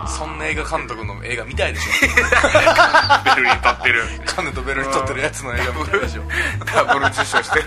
[0.08, 1.92] そんな映画監督の映画見たいでしょ。
[3.36, 4.04] ベルリン立ってる。
[4.26, 6.24] カンヌとベルリン撮ってるやつの映画見たいでしょ。
[6.66, 7.64] ダブル受賞して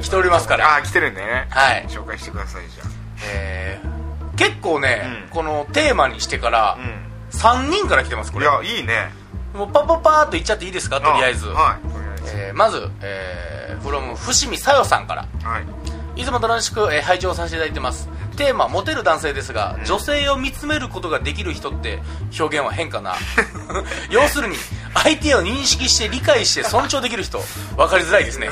[0.00, 0.76] 来ておりますから。
[0.76, 1.46] あ来てるんでね。
[1.50, 1.86] はい。
[1.88, 2.84] 紹介してくださいじゃ
[3.30, 3.98] えー
[4.36, 5.30] 結構ね、うん。
[5.30, 7.38] このテーマにしてからあうん。
[7.38, 8.46] 3人から来てますこれ。
[8.46, 9.10] いやいいね。
[9.54, 11.86] もうパッパッパーっと言っちゃっていいですかとりあえず、はい
[12.34, 15.26] えーまず、えー、from 伏見さよさんから。
[15.42, 16.20] はい。
[16.20, 18.08] いつも楽しく、えー拝聴させていただいてます。
[18.36, 21.98] テーマモテる男性ですが、女性を見つめることができる人って
[22.38, 23.16] 表現は変かな。
[24.10, 24.56] 要するに
[24.94, 27.42] 相手を認識して理解して尊重できる人。
[27.76, 28.50] 分かりづらいですね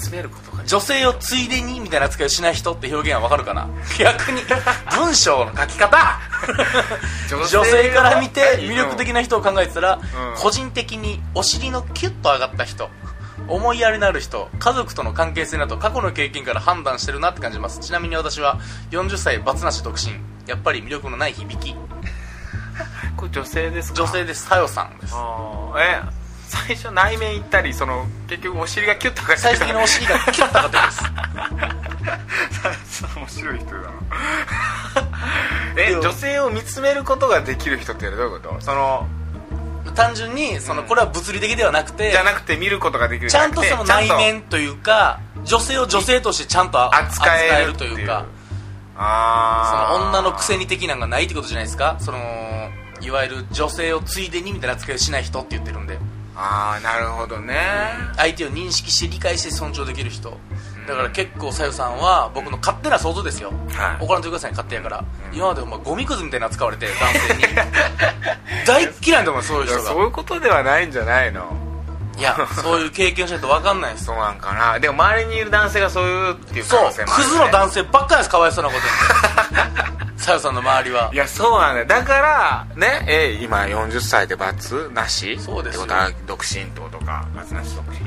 [0.00, 3.68] 女性を見つめることが女性をついでにみたいな扱いをしない人って表現は分かるかな？
[3.98, 4.42] 逆に。
[4.96, 6.20] 文章の書き方。
[7.50, 9.98] 女性から見て魅力的な人を考えてたら、
[10.36, 12.90] 個人的にお尻のキュッと上がった人
[13.48, 17.80] 思いやりのある人家族との関係性など過去の経験から判断してるなって感じます。
[17.80, 18.58] ちなみに私は
[18.90, 20.12] 40歳バツなし独身。
[20.46, 21.74] やっぱり魅力のない響き。
[23.16, 23.96] これ女性ですか？
[24.02, 24.46] 女性です。
[24.46, 25.14] さよさんです。
[25.78, 26.00] え
[26.50, 30.92] 最初内面行ったりその結局お尻がキュッと上がって最終的にお尻がキュッと上がってで
[32.86, 33.04] す。
[33.16, 33.90] 面白い人だな。
[35.76, 38.60] え女性を見つめることができる人ってどういうこと？
[38.60, 39.06] その
[39.94, 48.24] 単純にそのこれは物理的ではなくてじゃなくて見ることができるちゃんとその内面というか女性を女性としてちゃんと扱えるというか。
[48.96, 51.96] そああの女の癖に的なのがないってことじゃないですか？
[52.00, 52.18] その
[53.00, 55.98] いわゆる女性をついでにみたいな扱いをしない人って言ってるんで
[56.42, 57.54] ああなるほどね。
[58.16, 60.30] 相手を認識して理解して尊重できる人。
[60.88, 64.04] だから結構さよさんは僕の勝手な想像ですよ、はい。
[64.04, 67.42] 怒らんといてください勝手やから、今までお前ゴミくずみたいな扱われて男性に。
[68.66, 69.90] 大っ嫌いだと思うそういう人が。
[69.90, 71.69] そういうことではないんじゃないの
[72.18, 80.04] いやそういう経験をしないと分かんないですそうなんかなでも周りにいる男性がそういうっていう可そう能性もある、クね、ズの男性ばっかりですかわいそうなこと。
[80.04, 81.10] に さよさんの周りは。
[81.12, 81.86] いやそうなんだよ。
[81.86, 85.82] だからねえ今40歳で罰なしそうですよ。
[85.82, 87.26] ってことは独身ってことか。
[87.34, 88.00] 罰なし独身。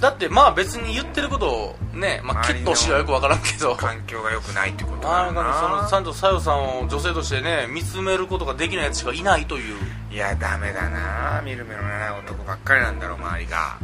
[0.00, 3.74] だってまあ別に言ってることをね、まあ、キ周りのッとしはよく分からんけど。
[3.76, 9.76] 環境が良くないってことあなのかそのなちゃんとさよさんを女性としてね見つめることができないやつしかいないという
[10.10, 13.78] いやダメだな見る目のない男ばっかりなんだろう周りが。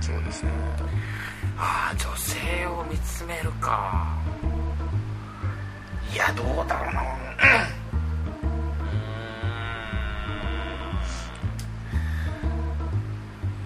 [0.00, 0.50] そうですね。
[1.58, 4.16] ああ女性を見つめるか
[6.12, 7.08] いやどうだろうなうー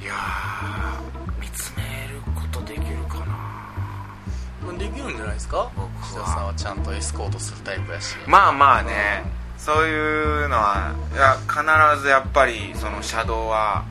[0.00, 0.02] ん。
[0.02, 5.70] いやー見つめることできるかなできるんじゃないですか？
[5.74, 5.88] 僕
[6.20, 6.26] は。
[6.26, 8.16] さんはちゃんとエスコートするタイプやし。
[8.26, 9.24] まあまあね
[9.66, 13.84] そういうのはいや必ずやっぱりその車道は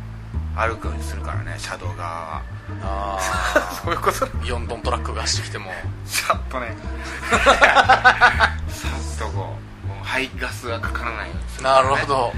[0.56, 1.56] 歩くようにするからね。
[1.58, 2.42] 車道側は。
[2.82, 3.20] あ
[3.84, 5.72] そういうことあ4トントラックが走ってきても。
[6.06, 6.74] さっとね。
[7.30, 9.54] さっとこ
[10.02, 12.34] う排ガスがかからないようにする、なるほど。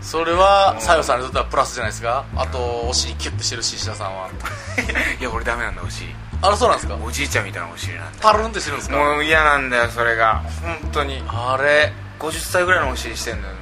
[0.00, 2.24] それはさよさんにとってはプラスじゃないですか？
[2.36, 4.28] あとお尻キュッてしてるし石田さんは。
[5.18, 6.96] いや俺ダメなんだお尻あらそうなんですか？
[7.02, 8.18] おじいちゃんみたいなお尻なんだ。
[8.20, 8.96] パルンってしてるんですか？
[8.96, 10.42] もう嫌なんだよそれが。
[10.82, 11.22] 本当に。
[11.26, 13.60] あれ？50歳ぐらいのお尻してんだよも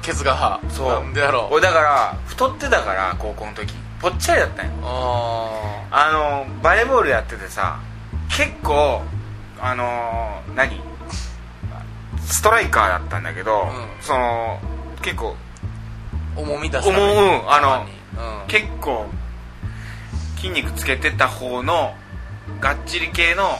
[0.00, 0.88] ケツがうそう。
[0.88, 1.54] なんでやろう？
[1.54, 3.74] 俺だから太ってたから高校の時。
[4.00, 4.72] ぽっちゃりだったんよ。
[4.82, 6.12] ああ
[6.46, 7.78] のバレーボールやっててさ
[8.30, 9.02] 結構
[9.60, 10.80] あの何？
[12.20, 13.68] ストライカーだったんだけど、うん。
[14.00, 14.58] その
[15.02, 17.12] 結構ー重み出すために？
[17.12, 17.84] 重うんあの
[18.42, 18.48] うん。
[18.48, 19.04] 結構
[20.36, 21.94] 筋肉つけてた方の
[22.64, 23.58] がっちり系の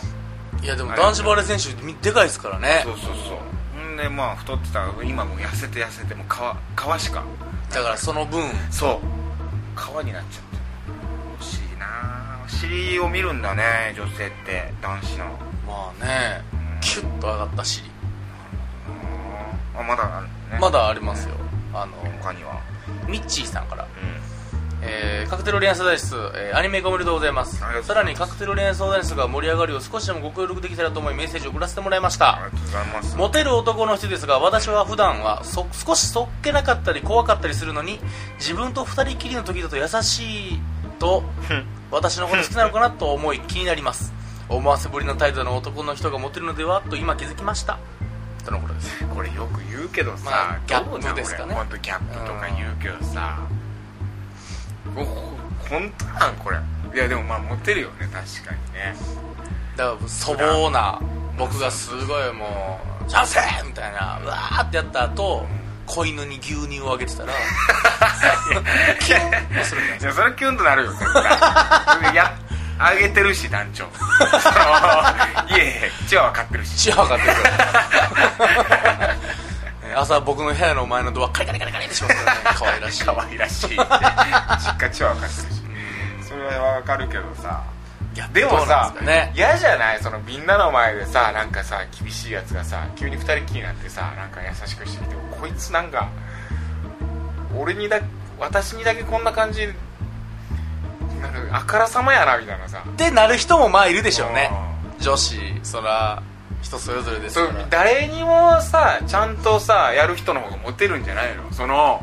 [0.62, 2.80] いやでも男子バレー選手みでかいですからね。
[2.84, 3.38] そうそうそう。
[3.78, 7.22] ほんでまあ太ってた今もう痩せて痩せてもう皮皮しか。
[7.68, 8.48] だからその分。
[8.70, 8.98] そう。
[9.78, 10.56] 皮になっちゃって。
[10.56, 10.94] る
[11.38, 14.72] お尻なお尻を見るんだね女性って。
[14.80, 15.24] 男子の。
[15.66, 16.42] まあね。
[16.80, 17.90] キュッと上がった尻。
[19.76, 20.58] あまだあるね。
[20.58, 21.34] まだありますよ。
[21.74, 22.58] あの他には。
[23.06, 23.84] ミッチーさんから。
[23.84, 23.86] う
[24.86, 27.58] えーカクテル恋愛相談室、えーアニメ化おめでとうございます。
[27.82, 32.50] さらにカクテル恋愛相談室が盛り上がるよう少しでもご協力できたらと思いメッセージを送らせてもらいました。
[33.16, 37.98] モテる男の人ですが私は普段はそ少しそっけなかったり怖かったりするのに
[38.38, 40.60] 自分と二人きりの時だと優しい
[40.98, 41.24] と
[41.90, 44.12] 私のこと好きなのかなと思い気になります。
[44.48, 47.78] 思わせぶりの態度の男の人がモテるのではと今気づきました。
[48.44, 51.54] とのことですこれよく言うけどさ、まあギャップですかね。
[51.82, 53.38] ギャップとか言うけどさ。
[53.62, 53.63] お
[54.94, 56.56] 本当なんこれ。
[56.94, 58.94] いやでもまあモテるよね確かにね。
[59.76, 61.00] だから粗暴な
[61.36, 65.44] 僕がすごいもう「チャンス!」みたいなうわーってやった後
[65.86, 67.32] 子犬に牛乳をあげてたら
[69.00, 72.14] キュンとするんじゃないそれはキュンとなるよ絶対。
[72.14, 72.32] や
[72.78, 73.84] あげてるし団長。
[75.54, 76.76] いえいえチワワ飼ってるし。
[76.76, 79.16] チワワ飼ってるから
[79.94, 83.04] え朝僕の部屋の前のドアカリカリカリカリってしますからね可愛らしい。
[83.04, 83.68] 可愛らしい。
[83.68, 87.62] 実家チワワ飼ってるしそれはわかるけどさ
[88.14, 88.94] いやでもさ
[89.34, 90.00] 嫌じゃない？
[90.00, 96.08] そのみんなの前でさなんかさ厳しいやつがさ急に二人きりになってさなんか優しくしてきてこいつなんか
[97.56, 98.00] 俺にだ
[98.38, 99.66] 私にだけこんな感じ
[101.20, 102.84] なんかあからさまやなみたいなさ。
[102.88, 104.50] ってなる人もまあいるでしょうね。
[105.00, 106.22] 女子そら
[106.64, 107.66] 人それぞれですから。
[107.70, 111.52] 誰にもさちゃんとさやる人の方がモテるんじゃないの？
[111.52, 112.00] その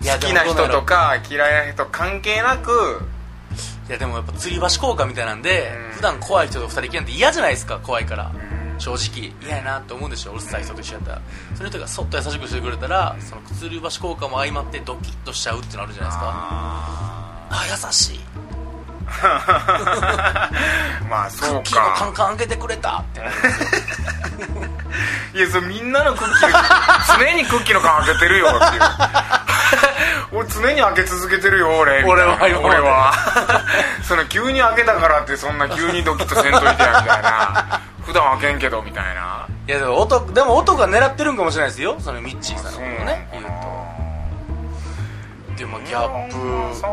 [0.00, 3.02] 好きな人とか嫌いな人関係なく。
[3.86, 5.92] いやでもやっぱ吊り橋効果みたいなんで、うん。
[5.96, 7.78] 普段怖い人と二人きりなんて嫌じゃないですか？
[7.80, 8.32] 怖いから、
[8.78, 9.30] 正直。
[9.42, 11.22] 嫌やなって思うんでしょうるさい人と一緒やったら。
[11.54, 16.30] その人がそっと優しくしてくれたらその吊り橋効果も相まってドキッとしちゃうってのあるじゃないですか。
[16.30, 18.18] ああ優しい。
[18.18, 18.20] ー
[21.08, 23.20] まあクそうッキーのカンかカン開けてくれたって。
[25.34, 28.82] いやそれみんなのクッキー常にクッキーの缶開けてるよっていう
[30.32, 33.12] 俺常に開け続けてるよ俺俺は俺は。
[34.06, 37.80] その急に開けたからってそんな急にドキッとせんといてやみたいな。
[38.06, 39.46] 普段開けんけどみたいな。
[39.66, 41.96] いやでも男でも男が狙ってるんかもしれないですよ。
[41.98, 43.28] そのミッチーさんのことね。
[43.32, 43.50] 言うと
[45.56, 46.86] でもギャッそ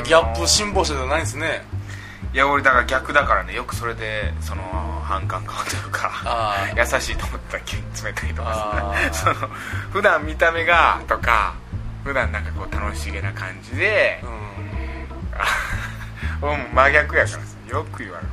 [0.00, 1.62] うギャップ辛抱してたらないんですね。
[2.32, 3.54] いや俺だから逆だからね。
[3.54, 4.62] よくそれでその
[5.04, 9.34] 反感買うというかあ優しいと思ったら急に冷たいとかその
[9.90, 11.54] 普段見た目がとか
[12.04, 14.28] 普段なんかこう楽しげな感じでうん。
[16.74, 18.28] 真逆やからさよく言われる。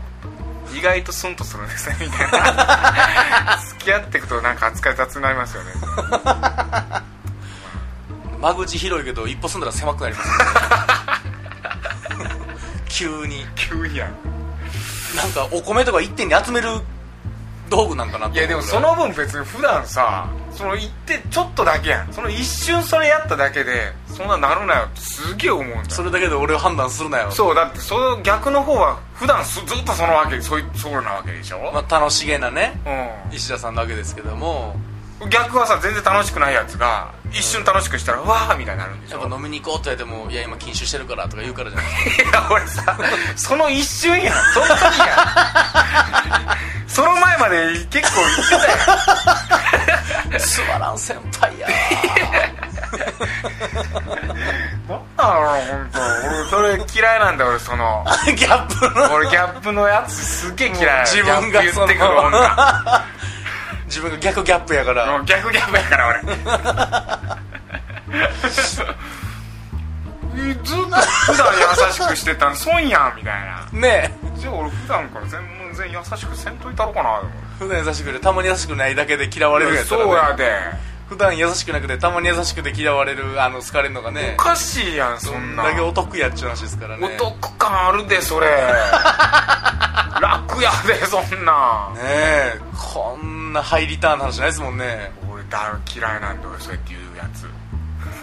[0.78, 3.58] 意外とスンとするんですねみたいな。
[3.70, 5.72] 付き合っていくとなんか扱い雑になりますよね
[8.46, 10.30] 間口広いけど一歩進んだら狭くなります。
[12.88, 13.44] 急に。
[13.56, 14.10] 急にやん。
[15.16, 16.70] なんかお米とか一点に集める
[17.72, 18.42] 道具なんかなってい。
[18.44, 22.14] やでもその分別に普段さその行ってちょっとだけやん。
[22.14, 25.84] その一瞬それやっただけでそんななるなよってすげえ思うんだよ。
[25.90, 27.32] それだけで俺を判断するなよ。
[27.32, 32.80] そうだってその逆の方は普段すずっとそのわけそういそうなわけでしょ、まあ、楽しげなね
[33.32, 34.76] う石田さんなわけですけども。
[34.92, 34.95] ん
[35.30, 39.20] 逆はさ全然楽しくないやつが一瞬楽しくしたら、うわーみたいになるんでしょ？
[39.22, 41.88] やっぱ飲みに行こうって言われてもいや今禁酒してるからとか言うからじゃない。
[42.30, 42.98] いや俺さ
[43.38, 44.34] その一瞬やん。
[44.54, 45.20] その時やん。
[46.88, 48.56] その前まで結構言って
[50.30, 50.40] たやん。
[50.40, 51.74] つまらん先輩やな。
[54.96, 55.90] んだろう本
[56.50, 58.06] 当俺それ嫌いなんだよ俺その。
[58.28, 59.14] ギャップの。
[59.14, 61.08] 俺ギャップのやつすげえ嫌い。
[61.08, 63.06] 自分が言ってくる女
[63.86, 65.24] 自分が逆ギャップやから。
[65.26, 66.20] 逆ギャップやから俺。
[70.38, 71.48] え ずっと普段
[71.88, 73.34] 優しくしてたん損やんみたい
[73.74, 73.80] な。
[73.80, 75.42] ねじゃあ俺普段から全
[75.74, 80.52] 然優しくせんといたろかなえ普段優しくてたまに優しくないだけで嫌われるやつそうやで
[81.10, 87.06] 普段優しくなくてたまに優しくて嫌われるあの好かれるのがねおかしいやんそんなだけお得やっちゅう話ですからね。
[87.06, 88.48] お得感あるでそれ。
[90.22, 92.60] 楽やでそんなねえ
[92.94, 95.12] こんなハイリターンの話ないですもんね。
[95.32, 97.46] 俺だ嫌いなんだ俺そうやって言うやつ。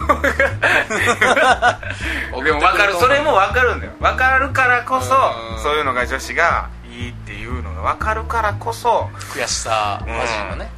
[2.43, 3.93] でも分かるそれも分かるんだよ。
[4.01, 5.15] 分かるからこそ
[5.55, 5.63] うん。
[5.63, 10.69] そういうのが女子がいいっていうのが分かるからこそ悔しさうんマジのね。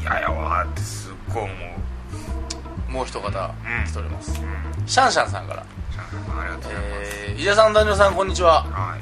[0.00, 0.80] 嫌やわって
[1.30, 1.52] すっごい思
[2.88, 3.30] うもう一方ん。
[3.30, 4.86] 来ております、うん。
[4.86, 8.64] シャンシャンさんから、ありがとうございます、えー、伊田さん男女さんこんにちは。
[8.64, 9.00] はい。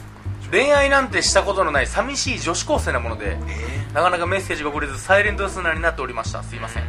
[0.50, 3.36] 恋愛なんてしたことのない寂しい女子高生なもので
[3.92, 6.42] なかなかメッセージが送れずサイレントリスナーになっておりました。
[6.42, 6.84] すいません。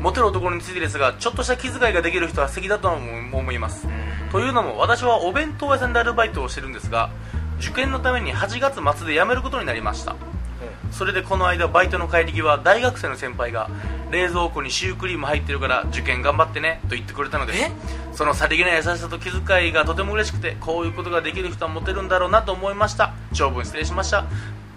[0.00, 3.88] モテる男についてですがちょっとした気遣いができる人は素敵だとも思います。
[4.30, 7.10] というのも私はお弁当屋さんでアルバイトをしてるんですが
[7.60, 10.16] 受験のために8月末で辞めることになりました。
[10.90, 13.68] それでこの間バイトの帰り際大学生の先輩が
[14.10, 17.52] 冷蔵庫にシュークリーム入ってるから受験頑張ってねと言ってくれたので
[18.14, 23.12] そのさりげない優しさと気遣いがとても嬉しくてこういうことができる人はモテるんだろうなと思いました。
[23.32, 24.24] 長文失礼しました。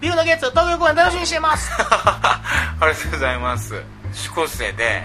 [0.01, 1.71] ビルのゲッツ東京公演楽しみにしています。
[1.79, 2.41] あ
[2.81, 3.81] りがとうございます。
[4.13, 5.03] 主高生で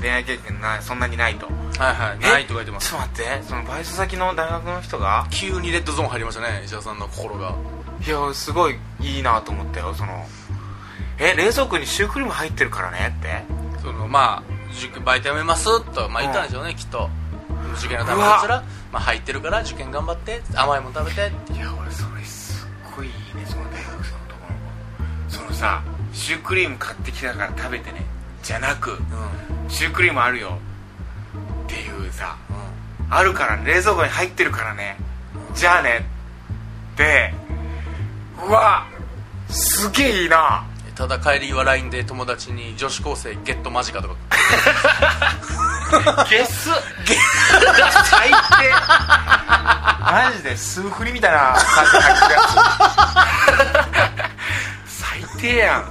[0.00, 1.46] 恋愛経験なそんなにないと。
[1.78, 2.22] はいはいえ？
[2.22, 2.90] ないと書いてます。
[2.90, 5.26] ちょっと待ってそのバイト先の大学の人が？
[5.30, 7.54] 急にレッドゾーン入りましたね石田さんの心が。
[8.06, 10.26] いやすごいいいなと思ったよその
[11.18, 13.42] え冷蔵庫にシュークリーム入ってるからねって。
[13.80, 17.08] そのまあ受験バイトやめますと、まあ、言ったんでしょうね、きっと。
[17.78, 24.58] 受験のためだったら、まあ、入ってるから受験頑張って甘いもの食べていや俺それすっごいいいねその大学生の男の
[25.28, 25.36] 子。
[25.36, 28.04] そのさシュークリーム買ってきたから食べてね。
[28.42, 28.98] じゃなくうん。
[29.68, 30.58] シュークリームあるよ。
[31.66, 32.52] っていうさう
[33.10, 33.12] ん。
[33.14, 33.72] あるからね。
[33.72, 34.96] 冷蔵庫に入ってるからね。
[35.54, 36.06] じゃあね。
[36.94, 37.34] って
[38.46, 38.86] うわ
[39.48, 40.64] すげえいいな
[40.94, 44.14] ただ帰りは LINE で友達に女子高生ゲット間近とか。
[46.30, 46.70] ゲス？
[47.04, 47.16] ゲ
[48.04, 48.34] 最低
[50.00, 51.98] マジで数振りみたいな感じで。
[51.98, 52.40] 入ってるや
[54.86, 55.82] つ最低やん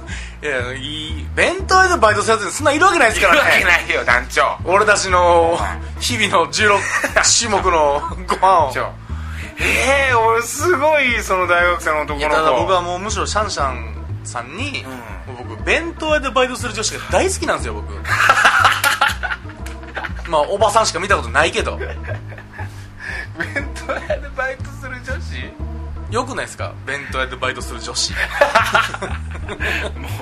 [0.44, 4.58] いやいい弁当屋でバイトするやつにそんないるわけないですからいるわけねないよ団長。
[4.64, 5.58] 俺たちの
[6.00, 6.78] 日々の16
[7.38, 8.72] 種目のご飯を
[9.56, 12.20] ええー、俺すごいその大学生の男の子。
[12.20, 13.93] いやただ僕はもうむしろシャンシャン
[14.26, 14.88] さんに、う
[15.32, 17.92] もう僕弁当屋でバイトする女子が大好きなんですよ僕。
[20.30, 21.76] まあおばさんしか見たことないけど。
[21.76, 21.96] 弁
[23.86, 25.52] 当屋でバイトする女子？
[26.10, 26.72] よくないですか？
[26.86, 28.12] 弁当屋でバイトする女子。
[28.12, 28.18] も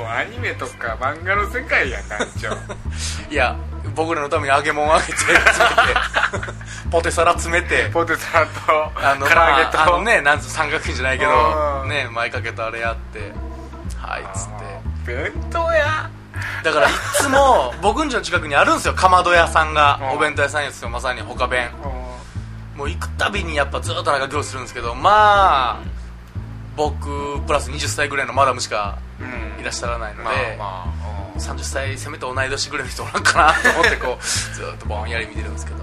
[0.05, 2.48] うアニメとか漫画の世界やん団長。
[3.30, 3.57] いや
[3.94, 5.50] 僕らのために揚げ物あげて詰めて
[6.90, 11.88] ポテサラ詰めてポテサラとあの唐揚げと、まああのねなん三角形じゃないけうどん。
[11.88, 13.32] ね前かけたあれやって
[14.03, 14.48] はいっつっ
[15.07, 15.12] て。
[15.14, 16.11] 弁当屋？
[16.64, 19.98] だからいつも 僕ん家の近くにあるんですよかまど屋さんが。
[20.00, 20.09] うん。
[20.11, 21.70] お弁当屋さんですよまさに他弁。
[22.76, 25.76] もう行くたびにやっぱずっとなんか行するんですけどまあ
[26.74, 29.61] 僕プラス20歳ぐらいのマダムしかうん。
[29.61, 35.82] いらっしゃらないのまあで、まあ30歳せめて同い年ぐらいの人おらんかなと思ってこう ずっとぼんやり見てるんですけど。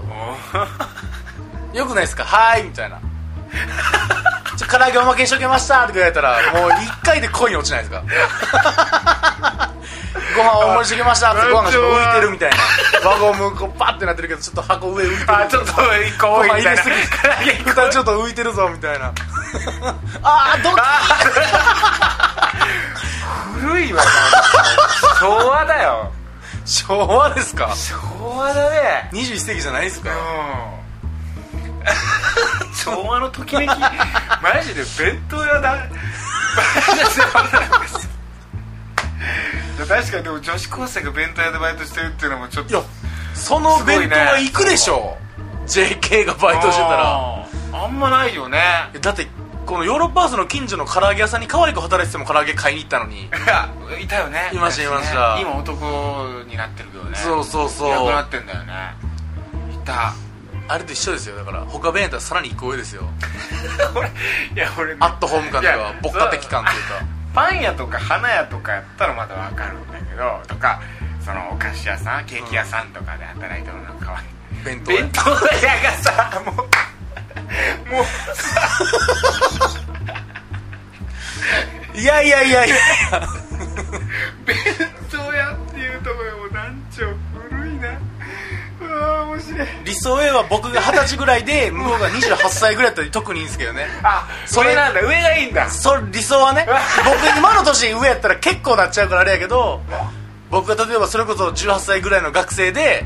[1.72, 2.98] よくないですか「はーい」みたいな
[4.66, 8.02] 「唐揚げおまけにしとけました」って言われたらもう1回で恋に落ちないですか？
[10.36, 12.56] ご飯お盛りしとけましたってご飯が浮いてるみたいな。
[13.10, 16.82] 輪ゴムこうパッてなってるけどちょっと箱上浮いてるあちょっと一個ご多いみたいな
[17.64, 19.12] 蓋ちょっと浮いてるぞみたいな。
[20.22, 20.80] あードキ
[23.60, 24.02] 古いわ
[25.18, 26.12] 昭和だよ。
[26.66, 27.70] 昭和ですか？
[27.74, 27.96] 昭
[28.36, 29.08] 和だね。
[29.12, 30.10] 21世紀じゃないですか。
[30.10, 30.12] う
[30.76, 30.79] ん
[32.84, 33.68] 昭和のときめき。
[33.68, 35.76] マジで弁当屋だ。
[39.88, 42.82] 確かにでも女子高生が弁当屋でバイトしてるっていうのもちょっといや
[43.34, 45.16] その弁当は行くでしょ、
[45.66, 47.46] JK がバイトしてたら。
[47.72, 48.90] あんまないよね。
[49.00, 49.28] だって
[49.66, 53.22] このヨーロッパーズの近所の唐揚げ屋さんに可愛く働いてても唐揚げ買いに行ったのに。
[53.22, 53.68] いや
[54.00, 54.50] いたよね。
[54.52, 55.38] いましたいました。
[55.40, 57.16] 今男になってるけどね。
[57.16, 57.88] そうそうそう。
[57.88, 58.94] いなくなってんだよね。
[59.72, 60.12] いた
[60.70, 61.34] あれと一緒ですよ。
[61.34, 63.02] だから他弁やったらさらに一個上ですよ。
[63.92, 64.06] 俺
[64.54, 67.04] いや俺アットホーム感とか牧歌的感というか。
[67.34, 70.80] パン屋とか花屋とかやったらまだわかるんだけどとか
[71.24, 74.64] そのお菓子屋さんケーキ屋さんとかで働いてるのかわいい。
[74.64, 74.98] 弁当屋。
[74.98, 75.34] 弁当屋
[75.82, 78.02] がさもうも
[81.94, 82.76] ういやいやいやいや。
[84.46, 84.56] 弁
[85.10, 87.06] 当屋っていうところも団長
[89.84, 93.86] 理想へは僕が二十歳ぐらいで向こうが28歳ぐらいだったら特にいいんですけどね。
[94.02, 95.00] あそれなんだ。
[95.00, 95.68] 上がいいんだ。
[95.70, 96.66] それ理想はね
[97.04, 99.82] 僕今の年上やったら結構なっちゃうからあれやけど
[100.50, 103.04] 僕が例えばそれこそ18歳ぐらいの学生で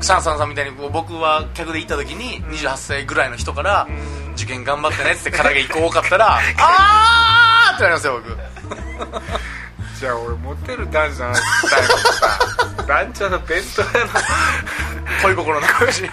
[0.00, 3.86] シャンサンさんみたいに僕は客で行った時に28歳ぐらいの人から
[4.36, 8.36] 「受験頑張ってね」って唐揚げ1個多かったら「あー!」ってなりますよ僕。
[9.98, 12.38] じゃあ俺モテる男女のスタイルとさ
[12.86, 14.10] 団長の弁当屋の
[15.22, 16.04] 恋心の話。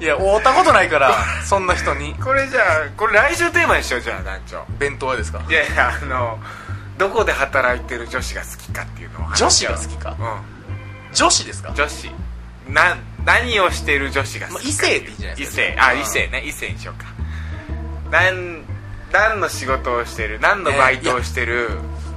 [0.00, 1.12] いや会ったことないから
[1.44, 2.14] そんな人に。
[2.14, 2.64] これじゃあ
[2.96, 4.64] これ来週テーマにしようじゃあ団長。
[4.78, 5.44] 弁当屋ですか？
[5.48, 6.38] いやいやあの
[6.98, 10.16] どこで働いてる女子が好きかっていうのを女子が好きか？
[10.18, 11.14] うん。
[11.14, 11.72] 女子ですか？
[11.74, 12.10] 女子。
[12.68, 15.62] な何をしてる女子が好きかまあ異性でいいんじゃないですか？
[15.62, 15.76] 異性。
[15.78, 16.00] あうん。
[16.00, 16.42] 異性ね。
[16.46, 17.06] 異性にしようか。
[18.10, 18.64] 何
[19.10, 20.38] 何の仕事をしてる？
[20.40, 21.70] 何のバイトをしてる？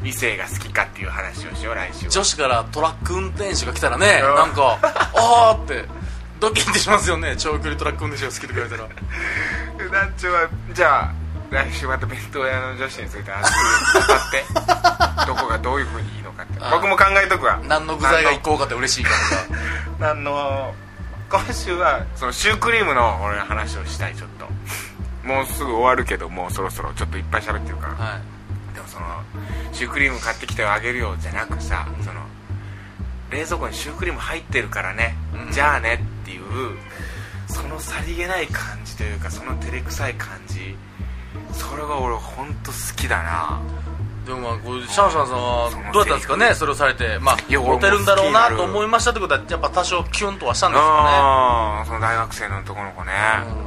[0.04, 2.12] 異性が好きかっていう話をしよう来週は。
[2.12, 4.36] 女子からトラック運転手が来たらねうん。
[4.36, 4.78] なんか
[5.16, 5.86] あーって
[6.40, 7.36] ドキッてしますよね。
[7.38, 8.90] 長距離トラック運転手が好きって言われたら。
[9.92, 11.12] 団長はじゃあ
[11.52, 14.46] 来週また弁当屋の女子について熱く語って。
[15.28, 16.54] どこがどういうふうにいいのかって。
[16.60, 17.60] あ僕も考えとくわ。
[17.68, 19.60] 何の具材が一個多かったら嬉しいかとか
[20.00, 20.74] 何の
[21.30, 24.50] 今週はそのシュークリームの俺の話をしたいちょっと。
[25.28, 28.22] もうすぐ終わるけどもうそろそろちょっといっぱい喋ってるから、はい
[29.02, 32.22] そのシュークリーム買ってきてあげるよじゃなくさその
[33.32, 35.16] 冷蔵庫にシュークリーム入ってるからね、
[35.48, 35.52] うん。
[35.54, 36.42] じゃあねっていう
[37.48, 40.76] そのさりげない感じというかその照れくさい感じ
[41.54, 43.62] それが俺本当好きだな。
[44.26, 51.86] でもまあこうシャンシャンさんはどうやったんですかねそれをされてまあモテるんだろうなと思いましたってことはやっぱ多少キュンとはしたんですよね。
[51.88, 53.12] その大学生の男の子ね。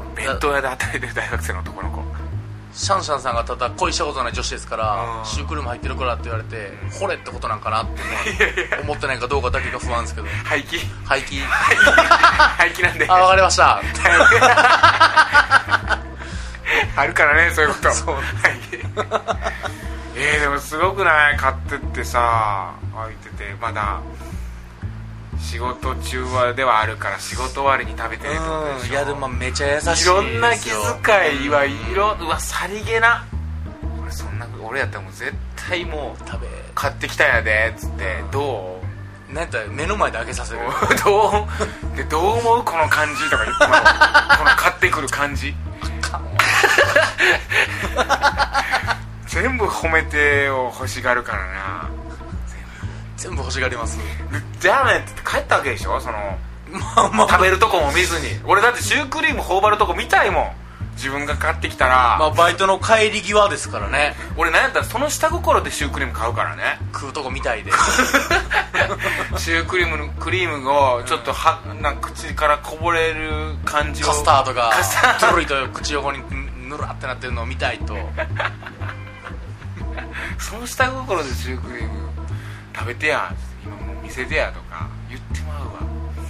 [0.09, 0.14] うん。
[0.14, 1.93] 弁当屋で働いてる大学生の男の子
[2.75, 8.01] シャンシャンさんがただ恋したことない女子ですからうんシュークリーム入ってるからって言われて惚れってことなんかなって
[8.83, 10.27] 思ってないかどうかだけが不安ですけど。
[10.45, 13.07] 廃棄廃棄廃棄なんで。
[13.09, 13.81] あわかりました。
[16.97, 17.91] あるからねそういうこと。
[17.95, 18.14] そう。
[18.16, 18.22] は い
[20.16, 21.37] えー、でもすごくない？
[21.37, 24.01] 買ってってさ空いててまだ
[25.39, 28.87] 仕事中はではあるから仕事終わりに食べてねってことでしょ。
[28.87, 30.14] うんいやでもまあめちゃ優しいいよ。
[30.14, 30.72] ろんな気遣
[31.47, 33.24] いはいろうわさりげな。
[34.03, 38.22] 俺そんな俺やったらもう絶対もう食べ買ってきたんやでっつって。
[38.32, 38.80] ど
[39.30, 39.32] う？
[39.32, 40.61] なんやったら目の前で開けさせる。
[41.05, 41.47] ど
[41.93, 41.97] う？
[41.97, 42.64] でどう思う？
[42.64, 43.72] この感じとか言っても
[44.39, 45.55] この買ってくる感じ。
[49.26, 51.91] 全部褒めてを欲しがるからな
[53.16, 53.98] 全部欲しがります。
[54.60, 56.00] じゃあねって言って帰ったわけでしょ？
[56.00, 56.38] その
[56.70, 57.28] まあまあ。
[57.28, 58.38] 食べるとこも見ずに。
[58.44, 60.52] 俺だってシュークリーム頬張るとこ見たいもん。
[60.96, 64.14] 自分が買ってきたら、まあバイトの帰り際ですからね。
[64.36, 66.78] 俺なんやったらその下心でシュークリーム買うからね。
[66.92, 67.72] 食うとこみたいで。
[69.38, 74.06] シュークリームのクリームをちょっとはなんか口からこぼれる感じを。
[74.06, 75.26] カスタードがカスタード。
[75.26, 76.20] とろりと口横に
[76.68, 77.96] ぬらってなってるのを見たいと。
[80.38, 82.03] その下心でシュークリーム
[82.75, 83.33] 食べてや
[83.64, 85.72] 今もう見せてやとか言ってまうわ。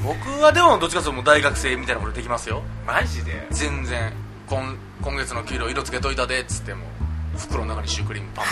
[0.03, 2.63] 僕はでもどっちかというともう大学生みたいなことできますよ。
[2.87, 3.47] マジで？
[3.51, 4.13] 全然。
[4.47, 6.85] 今今月の給料色つけといたでっつっても
[7.37, 8.45] 袋の中にシュークリームパン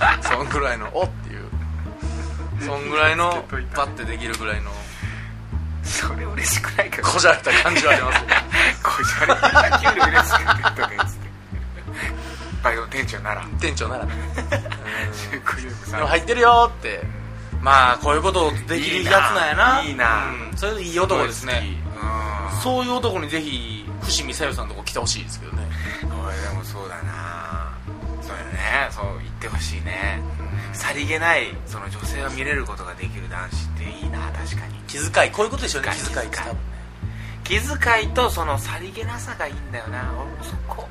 [0.00, 0.22] パン。
[0.38, 1.44] そんぐらいのおっていう。
[2.64, 3.44] そんぐらいの
[3.74, 4.70] パッてできるぐらいの。
[5.84, 8.26] それ嬉しくないからこじゃれた感じはありますよ。
[8.82, 9.34] こじゃれ
[9.70, 9.78] た。
[9.78, 11.25] 給料嬉しくて言っとけっつって
[12.66, 13.46] バイトの店長なら。
[13.60, 14.06] 店長なら。
[14.06, 14.12] ね
[15.12, 17.00] シュークリームさでも入ってるよって。
[17.62, 19.82] まあこういうことできるやつなんやな。
[19.82, 20.32] いいな。
[20.50, 21.62] うん、それでいい男ですね。
[22.50, 22.60] うん。
[22.60, 25.62] そういう男にぜひ伏見さよさんのとこ来てほしいですけどね。
[26.02, 27.72] 俺でもそうだな。
[28.20, 28.88] そうよね。
[28.90, 30.20] そう言ってほしいね。
[30.72, 34.18] さりげないその女性を見れることができる男子っていいな。
[34.32, 34.74] 確かに。
[34.88, 35.30] 気遣い。
[35.30, 36.58] こういうことでしょうね気気遣い遣いって多分ね。
[37.44, 38.14] 気遣い。
[38.14, 40.12] とそのさりげなさがいいんだよな。
[40.16, 40.88] 俺もそこ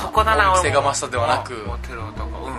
[0.00, 0.62] そこだなお俺も。
[0.64, 1.54] 店がましたではなく。
[1.66, 2.54] モテる男うん。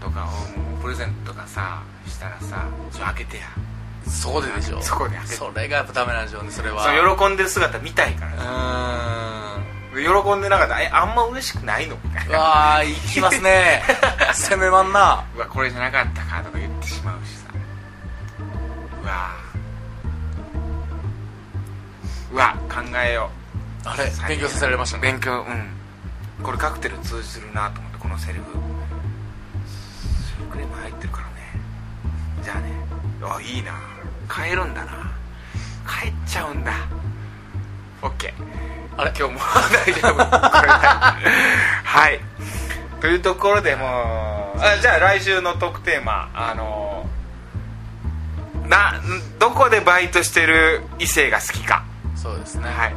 [0.00, 3.44] とかうんプレゼントとかさしたらさちょ開けてや。
[4.08, 4.80] そこででしょ。
[4.82, 5.36] そこで開けて。
[5.36, 6.86] それがやっぱダメなんでしょうねそれは。
[7.18, 8.34] 喜んでる姿見たいから。
[8.34, 9.70] うさーん。
[9.92, 13.82] 喜んでなかったらえあんま嬉しくないのみたいうなわあいきますね。
[14.32, 15.24] 攻めまんな。
[15.36, 17.44] うわこれじゃなかったかとか言ってしまうしさ。
[19.02, 19.30] うわ
[22.32, 23.28] うわ考えよ
[23.84, 25.02] あれう勉強させられましたね。
[25.02, 25.79] 勉強うん
[26.42, 28.44] これカクテル通じるなと思ってこのセリフ。
[29.66, 31.34] シュークリーム入ってるからね。
[32.42, 32.72] じゃあね
[33.22, 33.72] あいいな。
[34.28, 35.12] 帰るんだな。
[35.86, 36.72] 帰っちゃうんだ。
[38.02, 39.12] オッケーあれ？
[39.18, 40.24] 今日も大丈夫。
[41.84, 42.20] はい。
[43.00, 47.06] というところでもうあじゃあ来週のトークテーマあの
[48.68, 49.00] な
[49.38, 51.84] どこでバイトしてる異性が好きか。
[52.16, 52.68] そうですね。
[52.68, 52.94] はい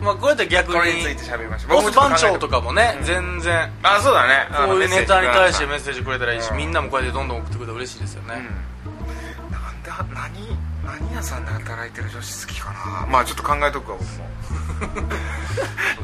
[0.00, 1.70] まあこうやって逆これについにて喋りましょう。
[1.82, 3.04] ボス番長とかもねうん。
[3.04, 3.70] 全然。
[3.82, 4.46] あそうだね。
[4.50, 8.34] こういうネタに対してメッセージくれたらいいしうんみんなもこうやってどんどん送ってくれたら嬉しいですよね。
[8.34, 9.52] うん。
[9.52, 13.06] なんで何何屋さんで働いてる女子好きかな。
[13.06, 14.24] まあちょっと考えとくわ僕も。
[14.24, 14.30] わ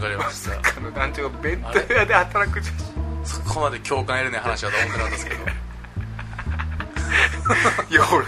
[0.00, 0.52] かりました。
[0.78, 2.74] あの団長が弁当屋で働く女子。
[3.24, 5.42] そこまで共感得れない話だと思ってたんですけど。
[7.90, 8.24] いや俺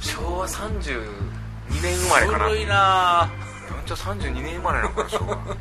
[0.00, 1.00] 昭和32
[1.82, 2.38] 年生まれかな。
[2.44, 3.28] 古いな
[3.86, 5.56] 団長32年生まれなのかな昭和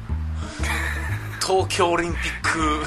[1.45, 2.83] 東京オリンピック。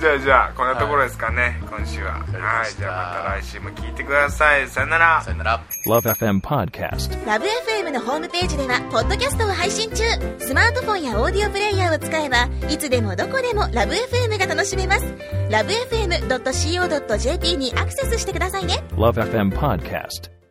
[0.00, 2.12] じゃあじゃあこんなところですかね、今週は。
[2.12, 2.40] かりました。
[2.46, 4.66] はいじゃあまた来週も聞いてください。
[4.68, 5.22] さよなら。
[5.22, 5.62] さよなら。
[5.86, 7.26] Love FM Podcast.
[7.26, 10.02] ラブ f m のホームページではポッドキャストを配信中。
[10.38, 15.04] スマートフォンやオーディオプレイヤーを使えばいつでもどこでもラブ f m が楽しめます。
[15.50, 18.82] ラブ FM.co.jp にアクセスしてくださいね。
[18.96, 20.43] Love FM Podcast.